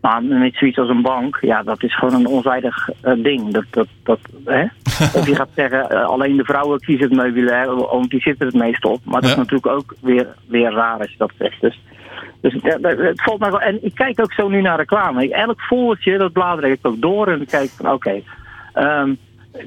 [0.02, 3.54] Maar met zoiets als een bank, ja, dat is gewoon een onzijdig eh, ding.
[3.54, 4.62] Dat, dat, dat, hè?
[5.20, 8.56] Of je gaat zeggen, eh, alleen de vrouwen kiezen het meubilair, want die zitten het
[8.56, 9.00] meest op.
[9.04, 9.36] Maar dat Ja.
[9.36, 11.62] is natuurlijk ook weer, weer raar als je dat zegt.
[11.62, 11.80] Dus,
[12.42, 13.62] dus het valt mij wel.
[13.62, 15.34] En ik kijk ook zo nu naar reclame.
[15.34, 18.22] Elk voertje, dat blader ik ook door en dan kijk ik van, oké,
[18.74, 19.14] ehm,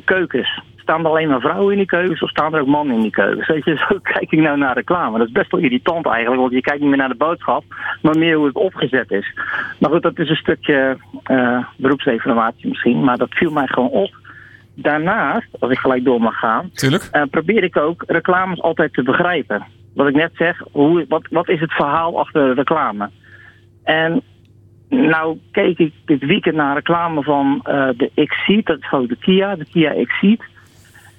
[0.04, 0.61] keukens.
[0.90, 3.11] Staan er alleen maar vrouwen in die keukens of staan er ook mannen in die
[3.11, 3.46] keukens?
[3.46, 5.18] Weet je, zo kijk ik nou naar reclame.
[5.18, 7.64] Dat is best wel irritant eigenlijk, want je kijkt niet meer naar de boodschap,
[8.03, 9.34] maar meer hoe het opgezet is.
[9.78, 14.11] Maar goed, dat is een stukje eh beroepsinformatie misschien, maar dat viel mij gewoon op.
[14.74, 16.70] Daarnaast, als ik gelijk door mag gaan,
[17.11, 19.66] eh, probeer ik ook reclames altijd te begrijpen.
[19.95, 23.11] Wat ik net zeg, hoe, wat, wat is het verhaal achter de reclame?
[23.84, 24.22] En
[24.88, 29.16] nou keek ik dit weekend naar reclame van eh, de Exceed, dat is gewoon de
[29.16, 30.43] Kia, de Kia Exceed.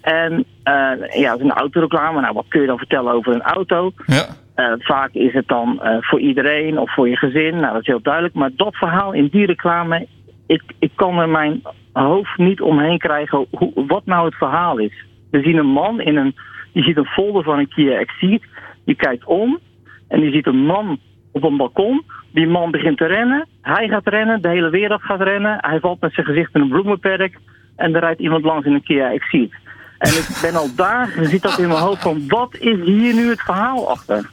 [0.01, 2.21] En eh, ja, dat is een autoreclame.
[2.21, 3.91] Nou, wat kun je dan vertellen over een auto?
[4.05, 4.25] Ja.
[4.55, 7.55] Eh, vaak is het dan eh, voor iedereen of voor je gezin.
[7.59, 8.33] Nou, dat is heel duidelijk.
[8.33, 10.07] Maar dat verhaal in die reclame,
[10.47, 11.61] ik, ik kan er mijn
[11.93, 15.05] hoofd niet omheen krijgen hoe, wat nou het verhaal is.
[15.31, 16.35] We zien een man in een,
[16.73, 18.43] die ziet een folder van een Kia Exceed.
[18.85, 19.59] Die kijkt om
[20.07, 20.99] en die ziet een man
[21.31, 22.03] op een balkon.
[22.33, 23.47] Die man begint te rennen.
[23.61, 24.41] Hij gaat rennen.
[24.41, 25.57] De hele wereld gaat rennen.
[25.59, 27.37] Hij valt met zijn gezicht in een bloemenperk.
[27.75, 29.53] En er rijdt iemand langs in een Kia Exceed.
[30.01, 33.29] En ik ben al dagen, zit dat in mijn hoofd van, wat is hier nu
[33.29, 34.29] het verhaal achter?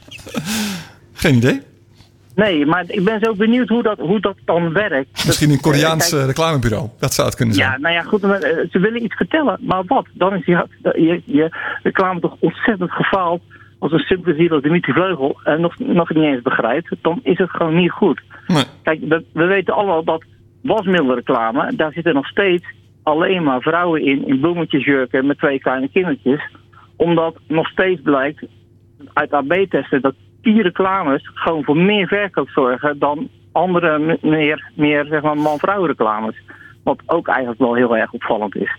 [1.13, 1.61] Geen idee.
[2.35, 5.25] Nee, maar ik ben zo benieuwd hoe dat, hoe dat dan werkt.
[5.25, 6.89] Misschien een Koreaans Kijk, eh, reclamebureau.
[6.99, 7.71] Dat zou het kunnen zijn.
[7.71, 8.29] Ja, nou ja, goed, eh,
[8.71, 10.05] ze willen iets vertellen, maar wat?
[10.13, 11.49] Dan is je, je, je
[11.83, 13.41] reclame toch ontzettend gefaald
[13.79, 16.95] als een sympathie als Dimitri Vleugel en nog, nog niet eens begrijpt.
[17.01, 18.21] Dan is het gewoon niet goed.
[18.47, 18.63] Nee.
[18.83, 20.23] Kijk, we, we weten allemaal dat
[20.61, 22.63] wasmiddelreclame, daar zitten nog steeds
[23.09, 26.49] alleen maar vrouwen in, in bloemetjesjurken met twee kleine kindertjes.
[26.95, 28.45] Omdat nog steeds blijkt
[29.13, 35.21] uit AB-testen dat die reclames gewoon voor meer verkoop zorgen dan andere meer, meer zeg
[35.21, 36.35] maar man-vrouw reclames.
[36.83, 38.77] Wat ook eigenlijk wel heel erg opvallend is.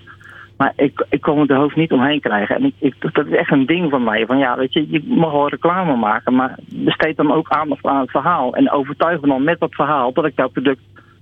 [0.57, 2.57] Maar ik, ik kon het er hoofd niet omheen krijgen.
[2.57, 4.27] En ik, ik, dat is echt een ding van mij.
[4.27, 8.01] Van ja, weet je, je mag wel reclame maken, maar besteed dan ook aandacht aan
[8.01, 8.55] het verhaal.
[8.55, 10.81] En overtuig me dan met dat verhaal dat ik jouw product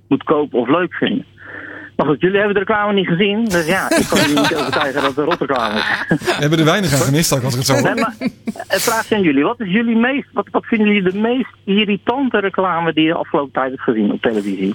[0.09, 1.25] moet kopen of leuk vind.
[1.99, 3.45] Maar goed, jullie hebben de reclame niet gezien.
[3.45, 5.85] Dus ja, ik kan jullie niet overtuigen dat het een rotreclame is.
[6.19, 7.83] We hebben er weinig aan gemist, als ik het zo hoor.
[7.83, 8.15] Nee, maar
[8.67, 9.43] het vraag aan jullie.
[9.45, 13.19] Wat is jullie meest, wat, wat vinden jullie de meest irritante reclame die je de
[13.19, 14.75] afgelopen tijd hebt gezien op televisie?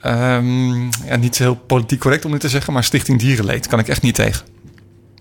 [0.00, 3.88] Ehm, ja, niet heel politiek correct om dit te zeggen, maar Stichting Dierenleed kan ik
[3.88, 4.46] echt niet tegen.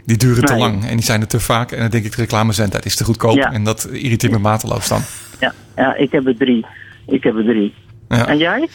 [0.05, 0.61] Die duren te Nee.
[0.61, 1.71] lang en die zijn er te vaak.
[1.71, 3.35] En dan denk ik, de reclamezendtijd is te goedkoop.
[3.35, 3.51] Ja.
[3.51, 5.01] En dat irriteert me mateloos dan.
[5.39, 6.65] Ja, ja ik heb er drie.
[7.07, 7.73] Ik heb er drie.
[8.09, 8.27] Ja.
[8.27, 8.67] En jij?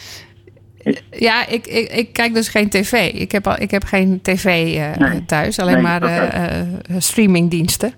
[1.11, 3.13] Ja, ik, ik, ik kijk dus geen tv.
[3.13, 5.25] Ik heb, al, ik heb geen tv eh, Nee.
[5.25, 6.61] thuis, alleen Nee, maar eh,
[6.97, 7.93] streamingdiensten.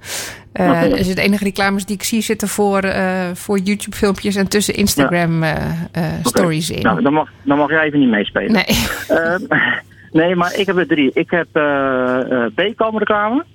[0.52, 0.96] Eh, Oké.
[0.96, 2.94] Dus de enige reclames die ik zie zitten voor,
[3.34, 6.82] voor YouTube-filmpjes en tussen Instagram-stories in.
[6.82, 8.52] Nou, dan mag, dan mag jij even niet meespelen.
[8.52, 8.66] Nee.
[9.08, 9.42] Ehm,
[10.20, 11.12] nee, maar ik heb er drie.
[11.14, 13.46] Ik heb eh eh B-kam reclame.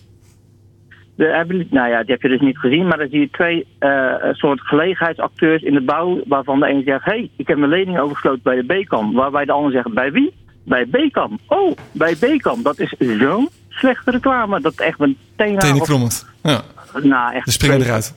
[1.15, 4.15] De, nou ja, die heb je dus niet gezien, maar dan zie je twee eh,
[4.33, 7.99] soort gelegenheidsacteurs in de bouw, waarvan de een zegt, hé, hey, ik heb mijn lening
[7.99, 9.13] overgesloten bij de B-kam.
[9.13, 10.33] Waarbij de ander zegt, bij wie?
[10.65, 11.39] Bij B-kam.
[11.47, 12.63] Oh, bij B-kam.
[12.63, 14.61] Dat is zo'n slechte reclame.
[14.61, 15.59] Dat echt mijn tenen...
[15.59, 16.27] Tenen krommend.
[16.43, 16.61] Ja,
[17.03, 18.15] Nou, echt de springen eruit.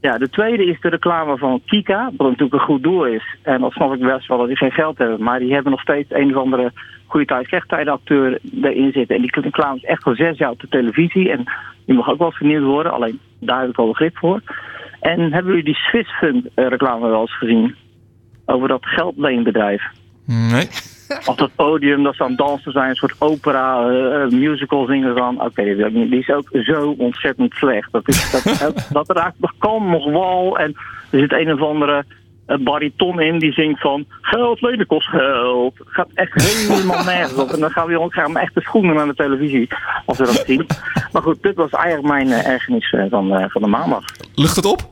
[0.00, 3.36] ja, de tweede is de reclame van Kika, wat natuurlijk een goed doel is.
[3.42, 5.22] En dat snap ik best wel dat die geen geld hebben.
[5.22, 6.72] Maar die hebben nog steeds een of andere
[7.12, 9.16] goede tijd, slechte tijden acteur erin zitten.
[9.16, 11.30] En die reclame is echt al zes jaar op de televisie.
[11.30, 11.44] En
[11.86, 14.40] die mag ook wel vernieuwd worden, alleen daar heb ik al begrip voor.
[15.00, 17.74] En hebben jullie die Swissfund eh, reclame wel eens gezien?
[18.46, 19.82] Over dat geldleenbedrijf.
[20.26, 20.68] Nee.
[21.30, 25.14] Op dat podium dat ze aan het dansen zijn, een soort opera, eh, musical zingen
[25.14, 25.42] dan.
[25.42, 27.92] Oké, die, is ook zo ontzettend slecht.
[27.92, 30.58] Dat, is, dat, dat, raakt nog kan nog wal.
[30.58, 30.74] En
[31.10, 32.04] er zit een of andere
[32.52, 35.78] eh, bariton in die zingt van geld lenen kost geld.
[35.78, 37.50] Het gaat echt helemaal nergens op.
[37.50, 39.68] En dan gaan we, ons- gaan echt de schoenen naar de televisie
[40.06, 40.66] als we dat zien.
[41.12, 44.04] Maar goed, dit was eigenlijk mijn eh, ergernis eh, van, eh, van de maandag.
[44.34, 44.90] Lucht het op?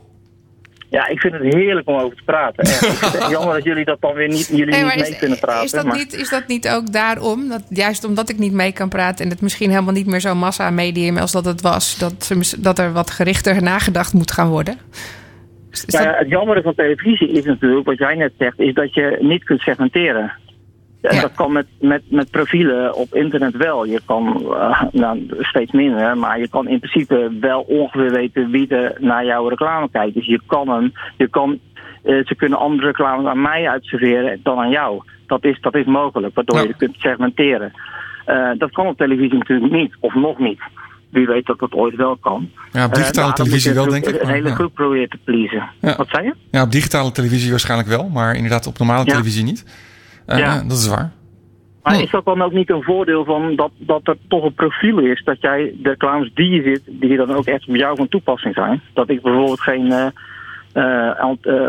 [0.91, 2.65] Ja, ik vind het heerlijk om over te praten.
[2.65, 3.31] Echt.
[3.31, 5.65] Jammer dat jullie dat dan weer niet, jullie niet mee kunnen praten.
[5.65, 7.49] is, dat maar- niet, is dat niet ook daarom?
[7.49, 10.39] Dat, juist omdat ik niet mee kan praten en het misschien helemaal niet meer zo'n
[10.39, 14.79] massa-medium als dat het was, dat, dat er wat gerichter nagedacht moet gaan worden?
[15.71, 18.75] Is, is dat- ja, het jammer van televisie is natuurlijk, wat jij net zegt, is
[18.75, 20.33] dat je niet kunt segmenteren.
[21.01, 21.21] En Ja.
[21.21, 23.85] Dat kan met, met, met profielen op internet wel.
[23.85, 28.69] Je kan, eh, nou, steeds minder, maar je kan in principe wel ongeveer weten wie
[28.69, 30.15] er naar jouw reclame kijkt.
[30.15, 31.59] Dus je kan hem, je kan,
[32.03, 35.03] eh, ze kunnen andere reclames aan mij uitserveren dan aan jou.
[35.27, 36.63] Dat is, dat is mogelijk, waardoor Ja.
[36.67, 37.73] je kunt segmenteren.
[38.25, 40.61] Eh, dat kan op televisie natuurlijk niet, of nog niet.
[41.11, 42.51] Wie weet dat dat ooit wel kan.
[42.73, 44.23] Ja, op Eh, digitale nou, televisie wel, denk ik.
[44.23, 44.55] Een hele ja.
[44.55, 45.69] groep proberen te pleasen.
[45.81, 45.97] Ja.
[45.97, 46.35] Wat zei je?
[46.51, 49.11] Ja, op digitale televisie waarschijnlijk wel, maar inderdaad op normale Ja.
[49.11, 49.65] televisie niet.
[50.27, 50.63] Eh, Ja.
[50.63, 51.11] Dat is waar.
[51.83, 52.01] Maar Hm.
[52.03, 55.23] is dat dan ook niet een voordeel van dat, dat er toch een profiel is?
[55.25, 58.55] Dat jij de reclames die je zit, die dan ook echt op jou van toepassing
[58.55, 58.83] zijn?
[58.95, 60.07] Dat ik bijvoorbeeld geen, eh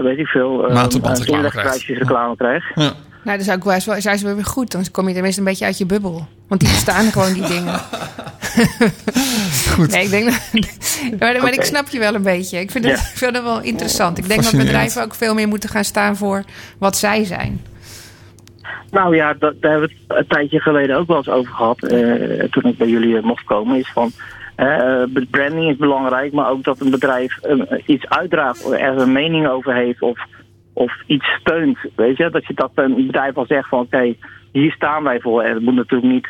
[0.03, 0.85] weet ik veel, uh,
[1.87, 2.63] reclame krijg.
[3.23, 4.71] Nou, dat zou ik wel, eens wel- zijn wel weer goed.
[4.71, 6.27] Dan kom je tenminste een beetje uit je bubbel.
[6.47, 7.79] Want die bestaan gewoon, die dingen.
[9.75, 9.91] Goed.
[9.91, 10.39] Nee, ik denk dat,
[11.19, 12.59] maar, maar ik snap je wel een beetje.
[12.59, 12.99] Ik vind het, Ja.
[12.99, 14.17] ik vind het wel interessant.
[14.17, 16.43] Ik denk dat bedrijven ook veel meer moeten gaan staan voor
[16.77, 17.61] wat zij zijn.
[18.91, 21.83] Nou ja, dat, daar hebben we het een tijdje geleden ook wel eens over gehad.
[21.83, 23.77] eh, toen ik bij jullie eh, mocht komen.
[23.79, 24.11] Is van
[24.55, 27.37] eh, branding is belangrijk, maar ook dat een bedrijf
[27.85, 30.19] iets uitdraagt, of er een mening over heeft of,
[30.81, 31.77] of iets steunt.
[31.95, 34.15] Weet je, dat je dat een bedrijf al zegt van oké,
[34.51, 35.41] hier staan wij voor.
[35.41, 36.27] En het moet natuurlijk niet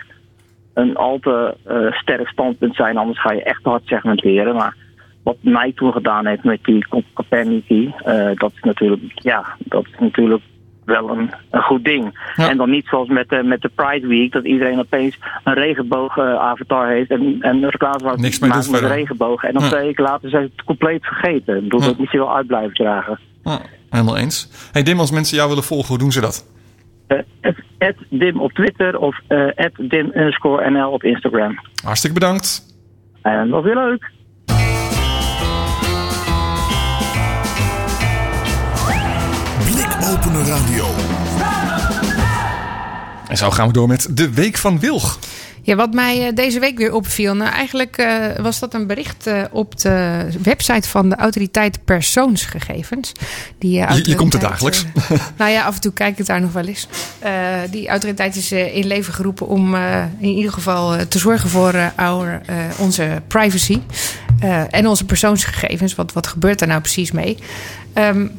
[0.73, 4.55] een al te eh, sterk standpunt zijn, anders ga je echt hard segmenteren.
[4.55, 4.75] Maar
[5.23, 9.99] wat mij toen gedaan heeft met die Copernici, eh dat is natuurlijk, ja, dat is
[9.99, 10.43] natuurlijk
[10.85, 12.31] wel een, een goed ding.
[12.35, 12.49] Ja.
[12.49, 16.17] En dan niet zoals met de, met de Pride Week, dat iedereen opeens een regenboog
[16.17, 16.53] eh,
[16.87, 19.43] heeft en, en reclame Niks meer maakt met regenboog.
[19.43, 19.69] En dan Ja.
[19.69, 21.55] twee weken later zijn ze het compleet vergeten.
[21.55, 21.85] Ik bedoel, Ja.
[21.85, 23.19] dat moet je wel uit blijven dragen.
[23.43, 23.59] Ja.
[23.91, 24.49] Helemaal eens.
[24.71, 26.45] Hey Dim, als mensen jou willen volgen, hoe doen ze dat?
[27.07, 31.59] Uh, Dim op Twitter of uh, Dim underscore NL op Instagram.
[31.83, 32.75] Hartstikke bedankt.
[33.21, 34.09] En nog weer leuk.
[39.71, 40.85] Blikopener Radio.
[43.27, 45.19] En zo gaan we door met de Week van Wilg.
[45.63, 47.35] Ja, wat mij eh, deze week weer opviel.
[47.35, 53.11] Nou, eigenlijk uh, was dat een bericht uh, op de website van de autoriteit persoonsgegevens.
[53.57, 54.85] Die, uh, je, je, komt er dagelijks.
[55.37, 56.87] nou ja, af en toe kijk ik daar nog wel eens.
[57.71, 59.75] die autoriteit is in leven geroepen om
[60.19, 62.41] in ieder geval te zorgen voor our,
[62.77, 63.79] onze privacy.
[64.69, 65.95] en onze persoonsgegevens.
[65.95, 67.37] Wat, wat gebeurt er nou precies mee?
[67.93, 68.31] Um,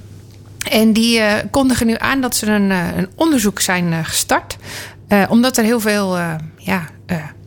[0.71, 1.21] en die
[1.51, 4.05] kondigen nu aan dat ze een, een onderzoek zijn
[5.13, 5.31] gestart.
[5.31, 6.19] omdat er heel veel
[6.57, 6.89] ja,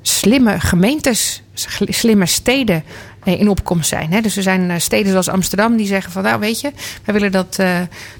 [0.02, 1.44] slimme gemeentes,
[1.90, 2.84] slimme steden
[3.24, 4.12] in opkomst zijn.
[4.12, 4.22] Hè?
[4.22, 6.72] Dus er zijn steden zoals Amsterdam die zeggen van nou weet je,
[7.04, 7.60] wij willen dat,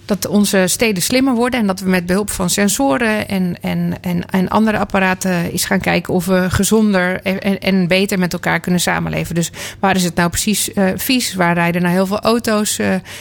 [0.06, 1.60] dat onze steden slimmer worden.
[1.60, 5.80] En dat we met behulp van sensoren en, en, en, en andere apparaten eens gaan
[5.80, 9.36] kijken of we gezonder en, en beter met elkaar kunnen samenleven.
[9.36, 11.34] Dus waar is het nou precies vies?
[11.34, 12.80] Waar rijden nou heel veel auto's?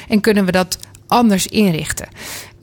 [0.08, 2.08] en kunnen we dat anders inrichten.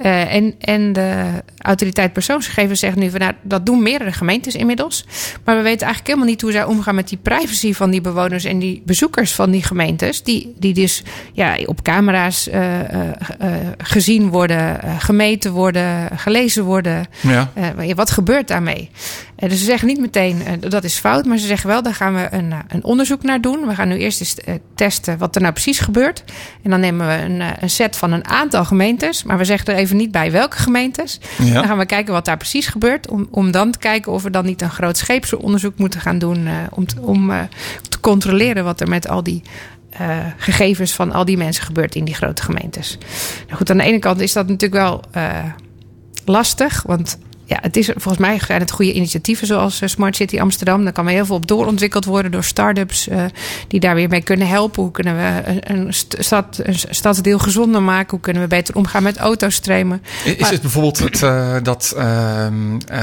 [0.04, 5.06] Uh, en, en de autoriteit persoonsgegevens zegt nu van nou, dat doen meerdere gemeentes inmiddels.
[5.44, 8.44] Maar we weten eigenlijk helemaal niet hoe zij omgaan met die privacy van die bewoners
[8.44, 10.24] en die bezoekers van die gemeentes.
[10.24, 12.84] Die, die dus ja, op camera's uh, uh,
[13.78, 17.06] gezien worden, gemeten worden, gelezen worden.
[17.22, 17.52] Ja.
[17.96, 18.90] wat gebeurt daarmee?
[19.50, 22.28] Dus ze zeggen niet meteen dat is fout, maar ze zeggen wel daar gaan we
[22.32, 23.68] een, een onderzoek naar doen.
[23.68, 24.36] We gaan nu eerst eens
[24.76, 26.24] testen wat er nou precies gebeurt.
[26.64, 29.24] En dan nemen we een, een set van een aantal gemeentes.
[29.24, 31.20] Maar we zeggen er even niet bij welke gemeentes.
[31.38, 31.54] Ja.
[31.54, 33.10] Dan gaan we kijken wat daar precies gebeurt.
[33.10, 36.46] Om, om dan te kijken of we dan niet een groot scheepsonderzoek moeten gaan doen.
[36.46, 37.40] Uh, om te, om uh,
[37.90, 39.42] te controleren wat er met al die
[40.02, 42.98] uh, gegevens van al die mensen gebeurt in die grote gemeentes.
[43.46, 45.04] Nou goed, aan de ene kant is dat natuurlijk wel
[46.26, 46.84] lastig.
[46.86, 47.18] Want
[47.52, 50.84] ja, het is volgens mij zijn het goede initiatieven zoals eh, Smart City Amsterdam.
[50.84, 53.24] Daar kan weer heel veel op doorontwikkeld worden door start-ups uh,
[53.68, 54.84] die daar weer mee kunnen helpen.
[54.84, 58.10] Hoe kunnen we een, stad, een stadsdeel gezonder maken?
[58.10, 60.02] Hoe kunnen we beter omgaan met autostromen?
[60.26, 62.48] Is maar, het bijvoorbeeld het, uh, dat uh,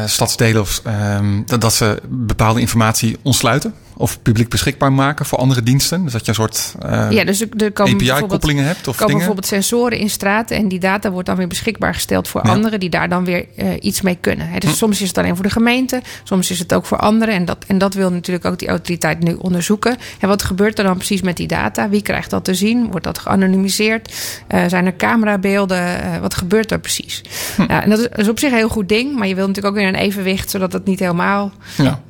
[0.07, 3.75] stadsdelen of ehm, dat, dat ze bepaalde informatie ontsluiten?
[3.99, 6.03] Of publiek beschikbaar maken voor andere diensten?
[6.03, 8.89] Dus dat je een soort uh, ja, dus er API-koppelingen hebt?
[8.89, 12.41] Of komen bijvoorbeeld sensoren in straten en die data wordt dan weer beschikbaar gesteld voor
[12.41, 14.49] anderen die daar dan weer uh, iets mee kunnen.
[14.49, 14.77] He, dus hm.
[14.77, 17.35] soms is het alleen voor de gemeente, soms is het ook voor anderen.
[17.35, 19.97] En dat, en dat wil natuurlijk ook die autoriteit nu onderzoeken.
[20.21, 21.89] En wat gebeurt er dan precies met die data?
[21.89, 22.91] Wie krijgt dat te zien?
[22.91, 24.15] Wordt dat geanonimiseerd?
[24.55, 25.77] Uh, zijn er camerabeelden?
[26.21, 27.23] wat gebeurt er precies?
[27.57, 27.63] Hm.
[27.63, 29.75] Ja, en dat is, is, op zich een heel goed ding, maar je wil natuurlijk
[29.75, 31.53] ook weer een evenwicht, zodat het niet helemaal.
[31.77, 32.01] Ja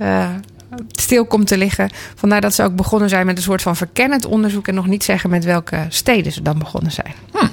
[0.91, 1.91] stil komt te liggen.
[2.15, 4.69] Vandaar dat ze ook begonnen zijn met een soort van verkennend onderzoek.
[4.69, 7.15] En nog niet zeggen met welke steden ze dan begonnen zijn.
[7.33, 7.47] Hm.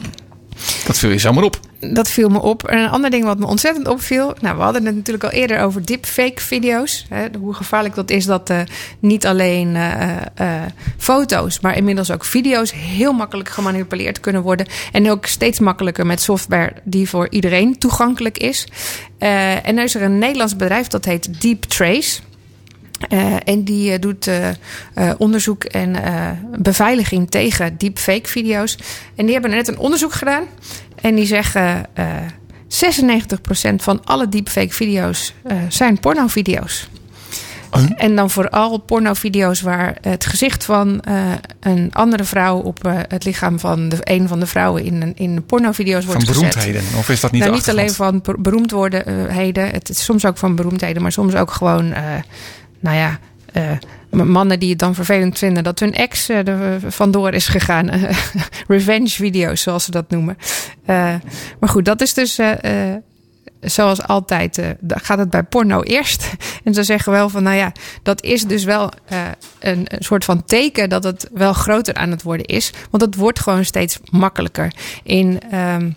[0.86, 1.60] Dat viel je zomaar op.
[1.80, 2.64] Dat viel me op.
[2.64, 4.34] En een ander ding wat me ontzettend opviel.
[4.42, 7.06] Nou, we hadden het natuurlijk al eerder over deepfake video's.
[7.10, 8.60] Hè, hoe gevaarlijk dat is dat uh,
[9.00, 10.12] niet alleen uh,
[10.42, 10.62] uh,
[10.98, 14.68] foto's, maar inmiddels ook video's heel makkelijk gemanipuleerd kunnen worden.
[14.92, 18.68] En ook steeds makkelijker met software die voor iedereen toegankelijk is.
[19.18, 22.22] en er is er een Nederlands bedrijf dat heet Deep Trace.
[23.10, 25.96] Uh, en die uh, doet uh, onderzoek en
[26.58, 28.78] beveiliging tegen deepfake video's.
[29.16, 30.44] En die hebben net een onderzoek gedaan.
[31.02, 31.88] En die zeggen 96%
[33.76, 35.34] van alle deepfake video's
[35.70, 36.90] zijn pornovideo's.
[37.98, 41.04] En dan vooral pornovideo's waar het gezicht van
[41.60, 46.06] een andere vrouw op het lichaam van de, een van de vrouwen in, in pornovideo's
[46.06, 46.36] wordt gezet.
[46.36, 46.98] Van beroemdheden?
[46.98, 49.70] Of is dat niet nou, Niet alleen van beroemdheden.
[49.70, 51.94] Het is soms ook van beroemdheden, maar soms ook gewoon
[52.86, 53.20] nou ja,
[53.54, 57.90] uh, mannen die het dan vervelend vinden dat hun ex uh, er vandoor is gegaan.
[58.68, 60.38] revenge video's, zoals ze dat noemen.
[61.60, 62.40] Maar goed, dat is dus
[63.62, 66.34] zoals altijd, gaat het bij porno eerst.
[66.64, 67.72] en ze zeggen wel van, nou ja,
[68.04, 68.92] dat is dus wel
[69.60, 72.72] een, een, soort van teken dat het wel groter aan het worden is.
[72.90, 74.74] Want het wordt gewoon steeds makkelijker.
[75.04, 75.40] In.
[75.54, 75.96] Um,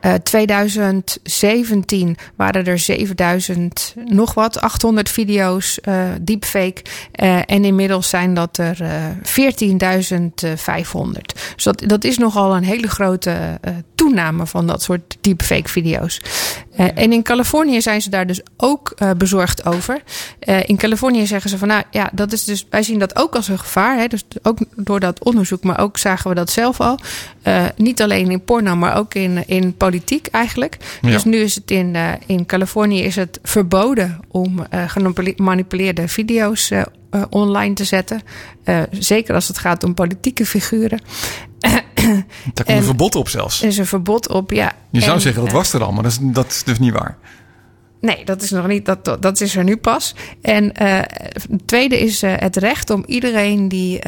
[0.00, 6.82] uh, eh, 2017 waren er 7000, nog wat, 800 video's uh, deepfake.
[7.22, 8.82] Uh, en inmiddels zijn dat er 14.500.
[11.54, 13.60] Dus dat, dat is nogal een hele grote
[13.94, 16.20] toename van dat soort deepfake video's.
[16.88, 20.02] En in Californië zijn ze daar dus ook bezorgd over.
[20.66, 23.48] in Californië zeggen ze van nou ja, dat is dus, wij zien dat ook als
[23.48, 23.98] een gevaar.
[23.98, 26.98] Hè, dus ook door dat onderzoek, maar ook zagen we dat zelf al.
[27.76, 30.76] niet alleen in porno, maar ook in, in politiek eigenlijk.
[31.00, 31.10] Ja.
[31.10, 36.82] Dus nu is het in, in Californië is het verboden om gemanipuleerde video's uh,
[37.30, 38.22] online te zetten.
[38.90, 41.00] zeker als het gaat om politieke figuren.
[42.14, 43.62] Daar komt een En- verbod op zelfs.
[43.62, 44.72] Er is een verbod op, ja.
[44.90, 46.78] Je zou En, zeggen dat eh, was er al, maar dat is, dat is dus
[46.78, 47.16] niet waar.
[48.00, 48.84] Nee, dat is nog niet.
[48.86, 50.14] Dat, dat- is er nu pas.
[50.42, 50.98] En eh,
[51.50, 53.98] het tweede is eh, het recht om iedereen die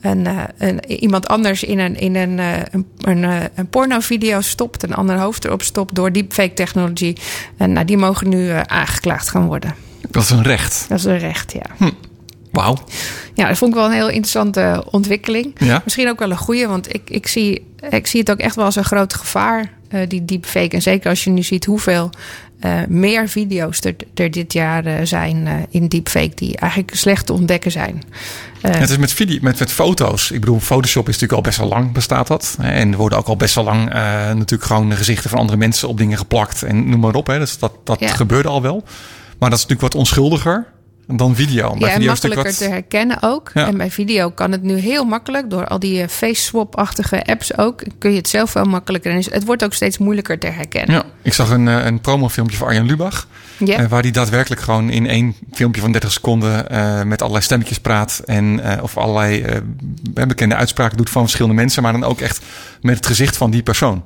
[0.00, 0.26] een,
[0.58, 5.44] een, iemand anders in een, in een, een, een, een pornovideo stopt, een ander hoofd
[5.44, 7.16] erop stopt door deepfake technologie.
[7.56, 9.74] Nou, die mogen nu aangeklaagd gaan worden.
[10.10, 10.84] Dat is een recht.
[10.88, 11.90] Dat is een recht, ja.
[12.56, 12.76] Wauw.
[13.34, 15.54] Ja, dat vond ik wel een heel interessante ontwikkeling.
[15.58, 15.80] Ja.
[15.84, 18.64] Misschien ook wel een goede, want ik, ik, zie, ik zie het ook echt wel
[18.64, 20.76] als een groot gevaar, eh, die deepfake.
[20.76, 22.10] En zeker als je nu ziet hoeveel
[22.60, 27.32] eh, meer video's er, er dit jaar eh, zijn in deepfake, die eigenlijk slecht te
[27.32, 28.02] ontdekken zijn.
[28.60, 30.30] Het is met, video, met, met foto's.
[30.30, 32.56] Ik bedoel, Photoshop is natuurlijk al best wel lang bestaat dat.
[32.60, 33.88] En er worden ook al best wel lang
[34.34, 36.62] natuurlijk gewoon de gezichten van andere mensen op dingen geplakt.
[36.62, 37.26] En noem maar op.
[37.26, 37.38] Hè.
[37.38, 38.08] Dus dat, dat Ja.
[38.08, 38.84] gebeurde al wel.
[39.38, 40.66] Maar dat is natuurlijk wat onschuldiger
[41.06, 41.68] dan video.
[41.70, 43.50] Bij ja, en video makkelijker te herkennen ook.
[43.54, 43.66] Ja.
[43.66, 45.50] En bij video kan het nu heel makkelijk.
[45.50, 47.82] Door al die eh, face swap-achtige apps ook.
[47.98, 49.12] Kun je het zelf wel makkelijker.
[49.12, 50.94] En het wordt ook steeds moeilijker te herkennen.
[50.94, 53.26] Ja, ik zag een, eh, een promofilmpje van Arjen Lubach.
[53.58, 53.78] Ja.
[53.78, 56.54] eh, waar hij daadwerkelijk gewoon in één filmpje van 30 seconden
[57.08, 58.22] met allerlei stemmetjes praat.
[58.24, 59.44] En, of allerlei
[60.12, 61.82] bekende uitspraken doet van verschillende mensen.
[61.82, 62.40] Maar dan ook echt
[62.80, 64.02] met het gezicht van die persoon.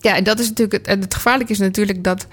[0.00, 2.26] Ja, en dat is natuurlijk het, het gevaarlijke is natuurlijk dat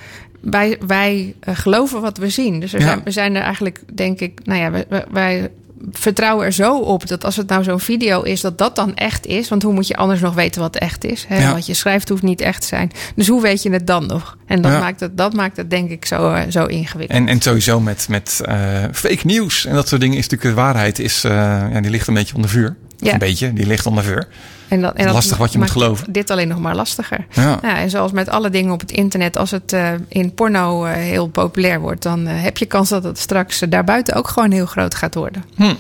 [0.50, 2.60] wij, wij eh, geloven wat we zien.
[2.60, 2.86] Dus we, Ja.
[2.86, 5.50] zijn, we zijn er eigenlijk, denk ik, nou ja, wij, wij-
[5.92, 9.26] vertrouwen er zo op dat als het nou zo'n video is, dat dat dan echt
[9.26, 9.50] is.
[9.50, 11.26] Want hoe moet je anders nog weten wat echt is?
[11.28, 11.42] Hè?
[11.42, 11.54] Ja.
[11.54, 12.92] Wat je schrijft hoeft niet echt te zijn.
[13.16, 14.38] Dus hoe weet je het dan nog?
[14.46, 14.80] En dat, Ja.
[14.80, 17.20] maakt, het, dat maakt het, denk ik, zo, eh, zo ingewikkeld.
[17.20, 18.56] En, en sowieso met, met eh,
[18.94, 21.00] fake nieuws en dat soort dingen is natuurlijk de waarheid.
[21.00, 22.76] Is, ja, die ligt een beetje onder vuur.
[22.98, 23.14] Ja.
[23.14, 24.28] Een beetje, die ligt onder vuur.
[24.68, 26.14] En dat, en dat Lastig wat je moet geloven.
[26.14, 27.26] Dit alleen nog maar lastiger.
[27.32, 27.60] Ja.
[27.62, 30.94] Ja, en zoals met alle dingen op het internet, als het eh, in porno eh,
[30.94, 34.66] heel populair wordt, dan eh, heb je kans dat het straks daarbuiten ook gewoon heel
[34.66, 35.44] groot gaat worden.
[35.56, 35.74] Hm.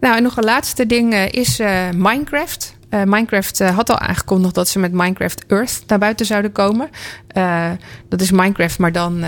[0.00, 1.58] Nou, en nog een laatste ding is
[1.94, 2.74] Minecraft.
[2.90, 6.90] Minecraft had al aangekondigd dat ze met Minecraft Earth naar buiten zouden komen.
[8.08, 9.24] Dat is Minecraft, maar dan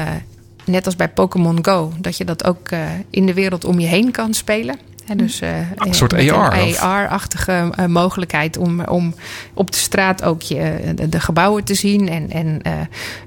[0.64, 2.68] net als bij Pokémon Go, dat je dat ook
[3.10, 4.76] in de wereld om je heen kan spelen.
[5.16, 6.80] Dus, eh, Een soort met AR, Een of?
[6.80, 9.14] AR-achtige eh, mogelijkheid om, om
[9.54, 12.72] op de straat ook je, de, de gebouwen te zien en, en eh,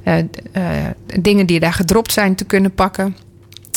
[0.03, 3.15] eh, eh, dingen die daar gedropt zijn te kunnen pakken.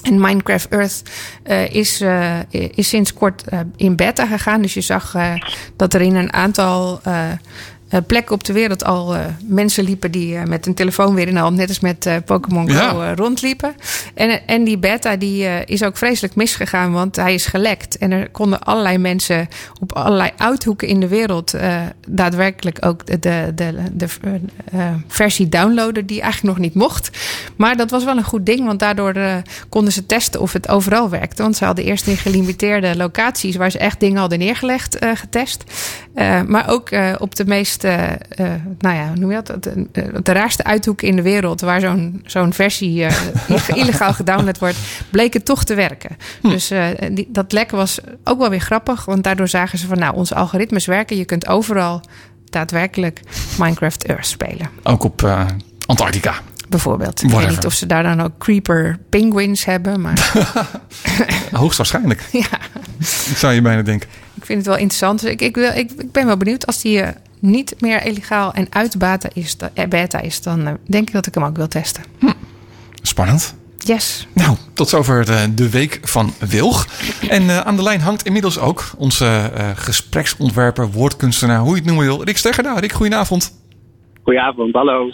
[0.02, 1.02] En Minecraft Earth
[1.42, 4.62] eh, is, eh, is sinds kort eh, in beta gegaan.
[4.62, 5.32] Dus je zag eh,
[5.76, 7.38] dat er in een aantal eh, eh,
[8.06, 11.34] plekken op de wereld al eh, mensen liepen die eh, met een telefoon weer in
[11.34, 13.10] de hand, net als met eh, Pokémon Go, Ja.
[13.10, 13.74] eh, rondliepen.
[14.14, 17.98] En, en die beta die, eh, is ook vreselijk misgegaan, want hij is gelekt.
[17.98, 19.48] En er konden allerlei mensen
[19.80, 24.06] op allerlei uithoeken in de wereld eh, daadwerkelijk ook de, de, de, de
[24.72, 27.10] eh, versie downloaden die eigenlijk nog niet mocht.
[27.56, 29.34] Maar dat was wel een goed ding, want daardoor eh,
[29.68, 31.42] konden ze testen of het overal werkte.
[31.42, 35.64] Want ze hadden eerst in gelimiteerde locaties waar ze echt dingen hadden neergelegd eh, getest.
[36.14, 38.16] Eh, maar ook eh, op de meest, eh, eh,
[38.78, 39.62] nou ja, hoe noem je dat?
[39.62, 43.14] De, de, de raarste uithoeken in de wereld waar zo'n zo'n versie eh,
[43.82, 44.76] illegaal gedownload wordt,
[45.10, 46.16] bleek het toch te werken.
[46.42, 49.98] Dus eh, die, dat lek was ook wel weer grappig, want daardoor zagen ze van,
[49.98, 51.16] nou, onze algoritmes werken.
[51.16, 52.00] Je kunt overal
[52.44, 53.20] daadwerkelijk
[53.58, 54.70] Minecraft Earth spelen.
[54.82, 55.46] Ook op eh,
[55.86, 56.34] Antarctica.
[56.68, 57.22] Bijvoorbeeld.
[57.22, 60.32] Ik weet niet of ze daar dan ook creeper penguins hebben, maar
[61.52, 62.22] Hoogstwaarschijnlijk.
[62.32, 62.58] ja,
[63.36, 64.08] Zou je bijna denken.
[64.34, 65.20] ik vind het wel interessant.
[65.20, 67.08] Dus ik, ik, wil, ik, ik ben wel benieuwd als die eh,
[67.40, 71.26] niet meer illegaal en uit beta is, eh, beta is dan eh, denk ik dat
[71.26, 72.04] ik hem ook wil testen.
[73.02, 73.58] Spannend.
[73.84, 74.26] Yes.
[74.34, 76.86] Nou, tot zover de, de week van Wilg.
[77.28, 81.84] En eh, aan de lijn hangt inmiddels ook onze eh, gespreksontwerper, woordkunstenaar, hoe je het
[81.84, 82.24] noemen wil.
[82.24, 82.78] Rick Steggerda.
[82.78, 83.62] Rick, goedenavond.
[84.22, 85.10] Goedenavond, hallo.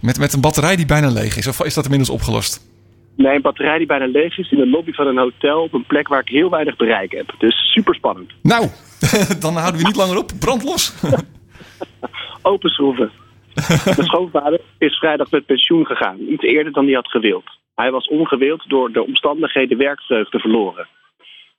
[0.00, 1.46] Met, met een batterij die bijna leeg is.
[1.46, 2.68] Of is dat inmiddels opgelost?
[3.16, 5.86] Nee, een batterij die bijna leeg is in de lobby van een hotel op een
[5.86, 7.34] plek waar ik heel weinig bereik heb.
[7.38, 8.32] Dus super spannend.
[8.42, 8.66] Nou,
[9.40, 10.32] dan houden we niet langer op.
[10.38, 10.92] Brand los.
[12.42, 13.10] Open schroeven.
[13.96, 16.18] Mijn schoonvader is vrijdag met pensioen gegaan.
[16.18, 17.44] Iets eerder dan hij had gewild.
[17.74, 20.88] Hij was ongewild door de omstandigheden werkvreugde verloren.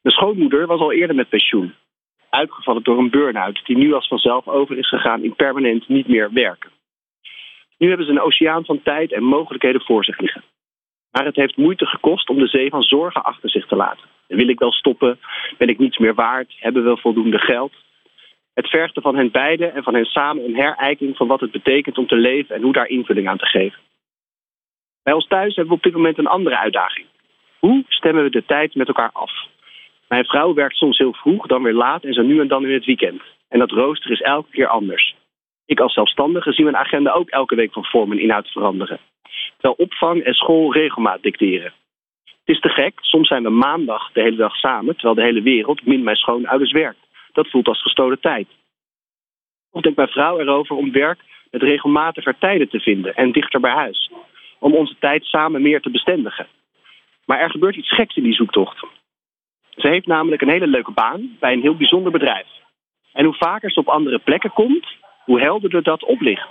[0.01, 1.74] Mijn schoonmoeder was al eerder met pensioen.
[2.30, 6.34] Uitgevallen door een burn-out die nu als vanzelf over is gegaan in permanent niet meer
[6.34, 6.69] werken.
[7.78, 10.43] Nu hebben ze een oceaan van tijd en mogelijkheden voor zich liggen.
[11.11, 14.07] Maar het heeft moeite gekost om de zee van zorgen achter zich te laten.
[14.28, 15.19] Wil ik wel stoppen?
[15.57, 16.53] Ben ik niets meer waard?
[16.59, 17.74] Hebben we voldoende geld?
[18.54, 21.97] Het vergde van hen beiden en van hen samen een herijking van wat het betekent
[21.97, 23.80] om te leven en hoe daar invulling aan te geven.
[25.04, 27.06] Bij ons thuis hebben we op dit moment een andere uitdaging.
[27.60, 29.32] Hoe stemmen we de tijd met elkaar af?
[30.08, 32.74] Mijn vrouw werkt soms heel vroeg, dan weer laat en zo nu en dan in
[32.74, 33.22] het weekend.
[33.47, 35.16] En dat rooster is elke keer anders.
[35.66, 38.99] Ik als zelfstandige zie mijn agenda ook elke week van vorm en inhoud veranderen.
[39.58, 41.74] Terwijl opvang en school regelmaat dicteren.
[42.24, 45.41] Het is te gek, soms zijn we maandag de hele dag samen, terwijl de hele
[45.41, 47.01] wereld, min mijn schoonouders, werkt.
[47.32, 48.47] Dat voelt als gestolen tijd.
[49.71, 51.19] Of denkt mijn vrouw erover om werk
[51.51, 54.11] met regelmatiger tijden te vinden en dichter bij huis.
[54.59, 56.47] Om onze tijd samen meer te bestendigen.
[57.25, 58.86] Maar er gebeurt iets geks in die zoektocht.
[59.69, 62.47] Ze heeft namelijk een hele leuke baan bij een heel bijzonder bedrijf.
[63.13, 64.88] En hoe vaker ze op andere plekken komt,
[65.25, 66.49] hoe helderder dat oplicht.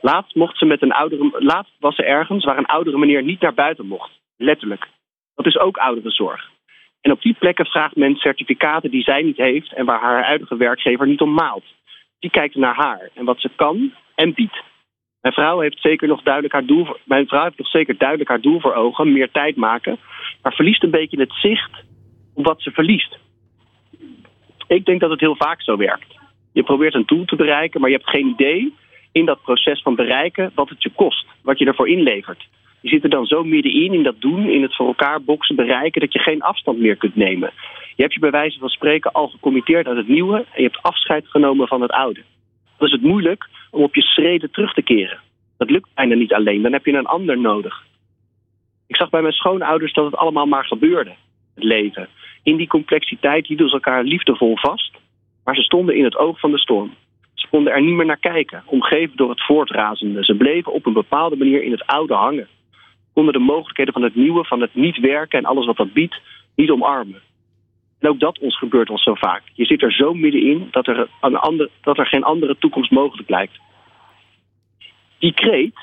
[0.00, 3.40] Laatst, mocht ze met een oudere, laatst was ze ergens waar een oudere meneer niet
[3.40, 4.10] naar buiten mocht.
[4.36, 4.88] Letterlijk.
[5.34, 6.50] Dat is ook ouderenzorg.
[7.06, 10.56] En op die plekken vraagt men certificaten die zij niet heeft en waar haar huidige
[10.56, 11.64] werkgever niet om maalt.
[12.18, 14.62] Die kijkt naar haar en wat ze kan en biedt.
[15.20, 18.40] Mijn vrouw heeft zeker nog duidelijk haar doel mijn vrouw heeft nog zeker duidelijk haar
[18.40, 19.98] doel voor ogen, meer tijd maken,
[20.42, 21.70] maar verliest een beetje het zicht
[22.34, 23.18] op wat ze verliest.
[24.66, 26.14] Ik denk dat het heel vaak zo werkt.
[26.52, 28.74] Je probeert een doel te bereiken, maar je hebt geen idee
[29.12, 32.48] in dat proces van bereiken wat het je kost, wat je ervoor inlevert.
[32.80, 36.00] Je zit er dan zo middenin in dat doen, in het voor elkaar boksen, bereiken,
[36.00, 37.52] dat je geen afstand meer kunt nemen.
[37.96, 40.82] Je hebt je bij wijze van spreken al gecommitteerd aan het nieuwe en je hebt
[40.82, 42.22] afscheid genomen van het oude.
[42.78, 45.18] Dan is het moeilijk om op je schreden terug te keren.
[45.58, 47.84] Dat lukt bijna niet alleen, dan heb je een ander nodig.
[48.86, 51.14] Ik zag bij mijn schoonouders dat het allemaal maar gebeurde,
[51.54, 52.08] het leven.
[52.42, 54.96] In die complexiteit hielden ze elkaar liefdevol vast,
[55.44, 56.94] maar ze stonden in het oog van de storm.
[57.34, 60.24] Ze konden er niet meer naar kijken, omgeven door het voortrazende.
[60.24, 62.48] Ze bleven op een bepaalde manier in het oude hangen.
[63.16, 66.20] Konden de mogelijkheden van het nieuwe, van het niet werken en alles wat dat biedt,
[66.54, 67.20] niet omarmen.
[68.00, 69.42] En ook dat ons gebeurt ons zo vaak.
[69.52, 73.28] Je zit er zo middenin dat er, een ander, dat er geen andere toekomst mogelijk
[73.28, 73.58] lijkt.
[75.18, 75.78] Die kreet,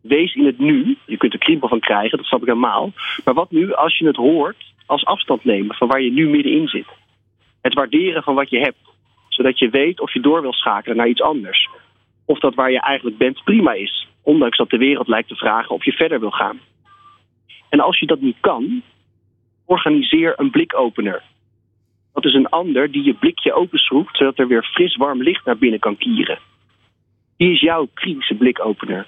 [0.00, 2.92] wees in het nu, je kunt er kriebel van krijgen, dat snap ik helemaal.
[3.24, 6.68] Maar wat nu als je het hoort als afstand nemen van waar je nu middenin
[6.68, 6.86] zit?
[7.62, 8.88] Het waarderen van wat je hebt,
[9.28, 11.68] zodat je weet of je door wil schakelen naar iets anders.
[12.24, 15.74] Of dat waar je eigenlijk bent prima is, ondanks dat de wereld lijkt te vragen
[15.74, 16.60] of je verder wil gaan.
[17.68, 18.82] En als je dat niet kan,
[19.64, 21.22] organiseer een blikopener.
[22.12, 25.58] Dat is een ander die je blikje openschroeft, zodat er weer fris warm licht naar
[25.58, 26.38] binnen kan kieren.
[27.36, 29.06] Die is jouw kritische blikopener.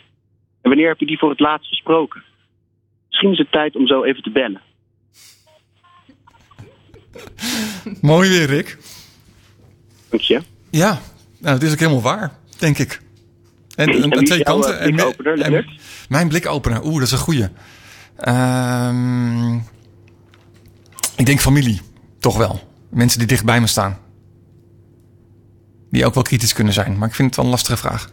[0.63, 2.23] En wanneer heb je die voor het laatst gesproken?
[3.09, 4.61] Misschien is het tijd om zo even te bellen.
[8.01, 8.79] Mooi weer, Rick.
[10.11, 10.41] Dank je.
[10.71, 11.01] Ja,
[11.39, 13.01] nou, het is ook helemaal waar, denk ik.
[13.77, 14.79] En, en, twee kanten.
[14.81, 15.67] eh, blikopener, en
[16.09, 17.49] mijn blikopener, oeh, dat is een goeie.
[18.21, 19.55] Ehm,
[21.17, 21.81] ik denk familie,
[22.19, 22.61] toch wel.
[22.89, 23.99] Mensen die dicht bij me staan.
[25.91, 28.11] Die ook wel kritisch kunnen zijn, maar ik vind het wel een lastige vraag.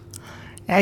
[0.65, 0.75] Ja,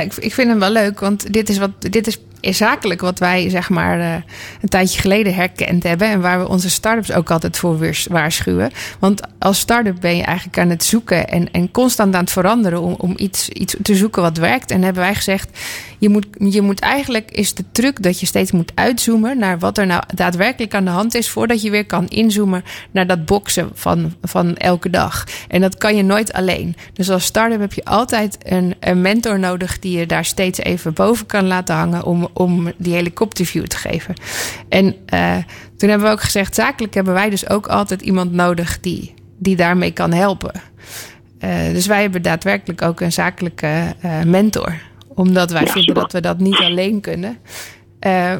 [0.00, 2.18] ik vind hem wel leuk, want dit is, wat, dit is
[2.52, 4.14] zakelijk wat wij zeg maar eh,
[4.60, 6.08] een tijdje geleden herkend hebben.
[6.08, 7.78] En waar we onze start-ups ook altijd voor
[8.08, 8.70] waarschuwen.
[8.98, 12.80] Want als start-up ben je eigenlijk aan het zoeken en, en constant aan het veranderen
[12.80, 14.70] om, om iets, iets te zoeken wat werkt.
[14.70, 15.58] En hebben wij gezegd,
[15.98, 19.78] je moet, je moet eigenlijk is de truc dat je steeds moet uitzoomen naar wat
[19.78, 21.30] er nou daadwerkelijk aan de hand is.
[21.30, 25.24] Voordat je weer kan inzoomen naar dat boksen van, van elke dag.
[25.48, 26.76] En dat kan je nooit alleen.
[26.92, 30.92] Dus als start-up heb je altijd een, een mentor nodig die je daar steeds even
[30.92, 34.14] boven kan laten hangen om, om die helikopterview te geven.
[34.68, 35.36] En eh,
[35.76, 39.56] toen hebben we ook gezegd, zakelijk hebben wij dus ook altijd iemand nodig die, die
[39.56, 40.52] daarmee kan helpen.
[41.38, 44.74] Eh, dus wij hebben daadwerkelijk ook een zakelijke eh, mentor.
[45.08, 46.02] Omdat wij Ja, vinden super.
[46.02, 47.38] dat we dat niet alleen kunnen.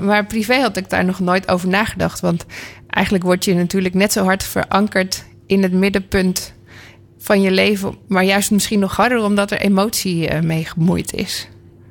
[0.01, 2.21] Maar privé had ik daar nog nooit over nagedacht.
[2.21, 2.47] Want
[2.89, 6.55] eigenlijk word je natuurlijk net zo hard verankerd in het middenpunt
[7.19, 7.95] van je leven.
[8.09, 11.49] Maar juist misschien nog harder omdat er emotie mee gemoeid is.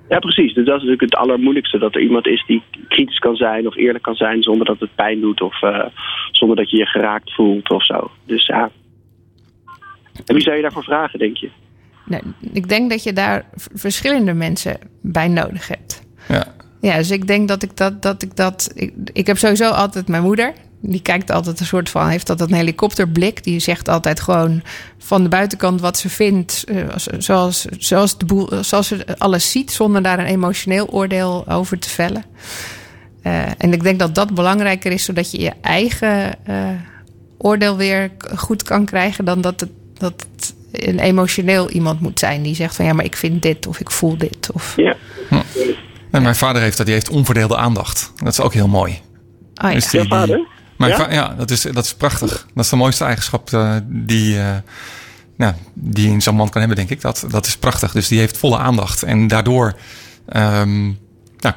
[0.10, 0.54] Ja, precies.
[0.54, 1.78] Dus dat is natuurlijk het allermoeilijkste.
[1.78, 4.96] Dat er iemand is die kritisch kan zijn of eerlijk kan zijn zonder dat het
[4.96, 5.86] pijn doet of eh,
[6.32, 8.12] zonder dat je je geraakt voelt of zo.
[8.26, 8.72] Dus ja.
[10.26, 11.50] En wie zou je daarvoor vragen, denk je?
[12.06, 16.08] Nou, ik denk dat je daar verschillende mensen bij nodig hebt.
[16.28, 16.54] Ja.
[16.82, 18.02] Ja, dus ik denk dat ik dat.
[18.02, 20.54] dat, ik, dat ik, ik heb sowieso altijd mijn moeder.
[20.82, 22.08] Die kijkt altijd een soort van.
[22.10, 23.44] Heeft altijd een helikopterblik.
[23.44, 24.62] Die zegt altijd gewoon
[24.98, 26.64] van de buitenkant wat ze vindt.
[26.68, 26.78] eh,
[27.18, 29.72] zoals, zoals, de boel, zoals ze alles ziet.
[29.72, 32.24] Zonder daar een emotioneel oordeel over te vellen.
[33.22, 35.04] Eh, en ik denk dat dat belangrijker is.
[35.04, 36.56] Zodat je je eigen eh,
[37.38, 39.26] oordeel weer goed kan krijgen.
[39.26, 42.42] Dan dat het, dat het een emotioneel iemand moet zijn.
[42.42, 43.68] Die zegt van ja, maar ik vind dit.
[43.68, 44.50] Of ik voel dit.
[44.54, 44.96] Of, Ja.
[46.12, 48.12] En mijn vader heeft dat, die heeft onverdeelde aandacht.
[48.16, 48.92] Dat is ook heel mooi.
[48.92, 49.00] oh,
[49.70, 49.72] ja.
[49.74, 50.48] Dus die- die-
[50.78, 51.36] Mijn Ja?
[51.38, 52.48] dat is, dat is prachtig.
[52.54, 54.56] Dat is de mooiste eigenschap eh, die, eh,
[55.38, 57.02] nou, die in zo'n man kan hebben, denk ik.
[57.02, 57.92] Dat, dat is prachtig.
[57.92, 59.04] Dus die heeft volle aandacht.
[59.04, 59.76] En daardoor
[60.28, 60.84] ehm,
[61.40, 61.56] nou,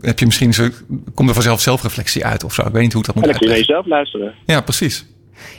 [0.00, 0.68] heb je misschien zo,
[1.14, 2.62] komt er vanzelf zelfreflectie uit of zo.
[2.62, 4.34] Ik weet niet hoe ik dat En moet dan kun je naar jezelf luisteren.
[4.46, 5.06] Ja, precies.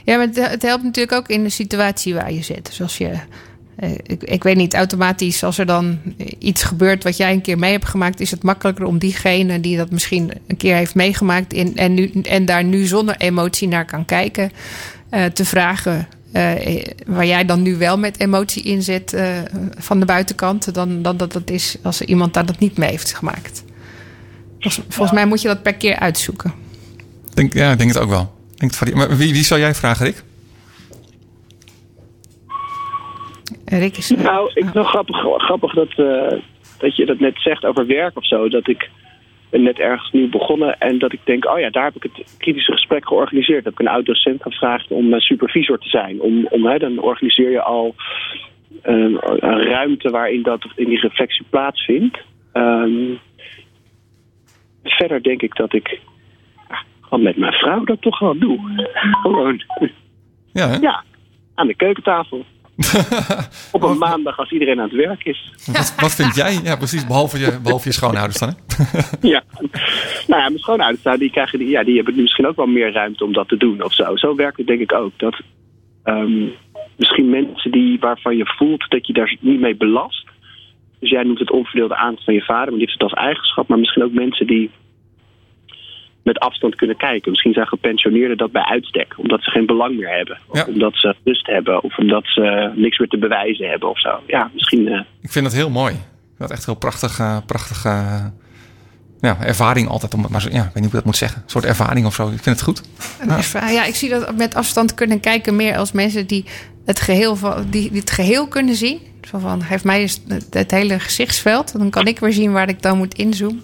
[0.04, 2.66] Ja, maar het, het helpt natuurlijk ook in de situatie waar je zit.
[2.66, 3.18] Dus als je,
[4.02, 5.98] ik, ik weet niet, automatisch als er dan
[6.38, 9.76] iets gebeurt wat jij een keer mee hebt gemaakt, is het makkelijker om diegene die
[9.76, 13.84] dat misschien een keer heeft meegemaakt in, en, nu, en daar nu zonder emotie naar
[13.84, 14.50] kan kijken,
[15.10, 19.26] eh, te vragen eh, waar jij dan nu wel met emotie in zit eh,
[19.76, 23.14] van de buitenkant, dan, dan dat het is als iemand daar dat niet mee heeft
[23.14, 23.64] gemaakt.
[24.60, 26.52] Volgens, volgens mij moet je dat per keer uitzoeken.
[27.34, 28.34] Denk, ja, ik denk het ook wel.
[28.54, 30.22] Denk het maar wie, wie zou jij vragen, Rick?
[33.68, 34.10] Rick is.
[34.10, 36.38] Nou, ik vind het wel grappig, grappig dat, eh,
[36.78, 38.48] dat je dat net zegt over werk of zo.
[38.48, 38.90] Dat ik
[39.50, 42.36] ben net ergens nieuw begonnen en dat ik denk, oh ja, daar heb ik het
[42.38, 43.64] kritische gesprek georganiseerd.
[43.64, 46.20] Dat heb ik een oud-docent gevraagd om eh, supervisor te zijn.
[46.20, 47.94] Om, om, hè, dan organiseer je al
[48.82, 52.18] eh, een ruimte waarin dat in die reflectie plaatsvindt.
[52.52, 53.14] Ehm,
[54.82, 56.00] verder denk ik dat ik
[56.68, 58.86] ja, gewoon met mijn vrouw dat toch wel doe.
[59.22, 59.62] Gewoon.
[60.52, 60.76] Ja, hè?
[60.76, 61.04] Ja,
[61.54, 62.44] aan de keukentafel.
[63.72, 65.52] Op een maandag als iedereen aan het werk is.
[65.72, 66.60] Wat, wat vind jij?
[66.62, 67.06] Ja, precies.
[67.06, 68.54] Behalve je, behalve je schoonouders dan, hè?
[69.28, 69.42] Ja.
[70.26, 72.66] Nou ja, mijn schoonouders, nou, die, krijgen, die, ja, die hebben nu misschien ook wel
[72.66, 74.16] meer ruimte om dat te doen of zo.
[74.16, 75.12] Zo werkt het denk ik ook.
[75.16, 75.40] Dat
[76.02, 76.46] ehm,
[76.96, 80.26] misschien mensen die, waarvan je voelt dat je daar niet mee belast.
[81.00, 83.68] Dus jij noemt het onverdeelde aandacht van je vader, maar die heeft het als eigenschap.
[83.68, 84.70] Maar misschien ook mensen die
[86.30, 87.30] met afstand kunnen kijken.
[87.30, 89.14] Misschien zijn gepensioneerden dat bij uitstek.
[89.16, 90.38] Omdat ze geen belang meer hebben.
[90.48, 90.64] Of Ja.
[90.72, 91.82] omdat ze rust hebben.
[91.82, 94.20] Of omdat ze niks meer te bewijzen hebben of zo.
[94.26, 94.88] Ja, misschien...
[94.88, 95.94] eh, Ik vind het heel mooi.
[96.38, 98.24] Dat echt heel prachtig, eh, prachtige eh,
[99.20, 100.14] ja, ervaring altijd.
[100.14, 101.42] Om, het maar zo, ja, ik weet niet hoe ik dat moet zeggen.
[101.42, 102.22] Een soort ervaring of zo.
[102.28, 102.82] Ik vind het goed.
[103.28, 106.44] Erva- Ja, ik zie dat met afstand kunnen kijken meer als mensen die
[106.88, 109.00] het geheel, van, die, die het geheel kunnen zien.
[109.30, 111.78] Zo van, geef mij eens het, het hele gezichtsveld.
[111.78, 113.62] Dan kan ik weer zien waar ik dan moet inzoomen.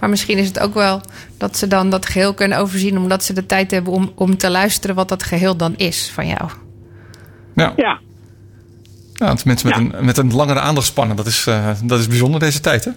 [0.00, 1.00] Maar misschien is het ook wel
[1.36, 2.98] dat ze dan dat geheel kunnen overzien...
[2.98, 6.26] omdat ze de tijd hebben om, om te luisteren wat dat geheel dan is van
[6.26, 6.50] jou.
[7.54, 7.72] Ja.
[7.76, 8.00] ja,
[9.12, 12.60] Ja, mensen met, een, met een langere aandachtspannen, dat is, eh, dat is bijzonder deze
[12.60, 12.90] tijd, hè?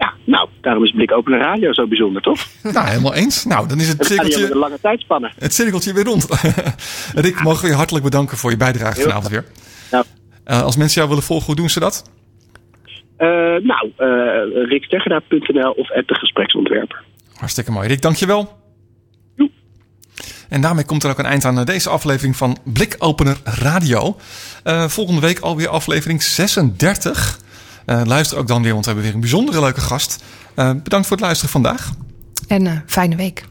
[0.00, 2.46] Ja, nou, daarom is Blik Open Radio zo bijzonder, toch?
[2.74, 3.44] Nou, helemaal eens.
[3.44, 5.32] Nou, dan is het met een cirkeltje, lange tijdspannen.
[5.38, 6.26] het cirkeltje weer rond.
[7.14, 9.44] Rick, mogen we je hartelijk bedanken voor je bijdrage vanavond weer.
[9.90, 10.04] Nou,
[10.44, 12.10] Eh, als mensen jou willen volgen, hoe doen ze dat?
[13.16, 13.26] eh,
[13.62, 13.92] nou
[14.68, 17.02] riksteggerda.nl of at de gespreksontwerper.
[17.34, 17.88] Hartstikke mooi.
[17.88, 18.58] Rick, dankjewel.
[20.48, 24.16] En daarmee komt er ook een eind aan deze aflevering van Blikopener Radio.
[24.86, 27.38] Volgende week alweer aflevering 36.
[27.86, 30.24] Eh, luister ook dan weer, want we hebben weer een bijzondere leuke gast.
[30.54, 31.90] Eh, bedankt voor het luisteren vandaag.
[32.48, 33.44] En eh, fijne week.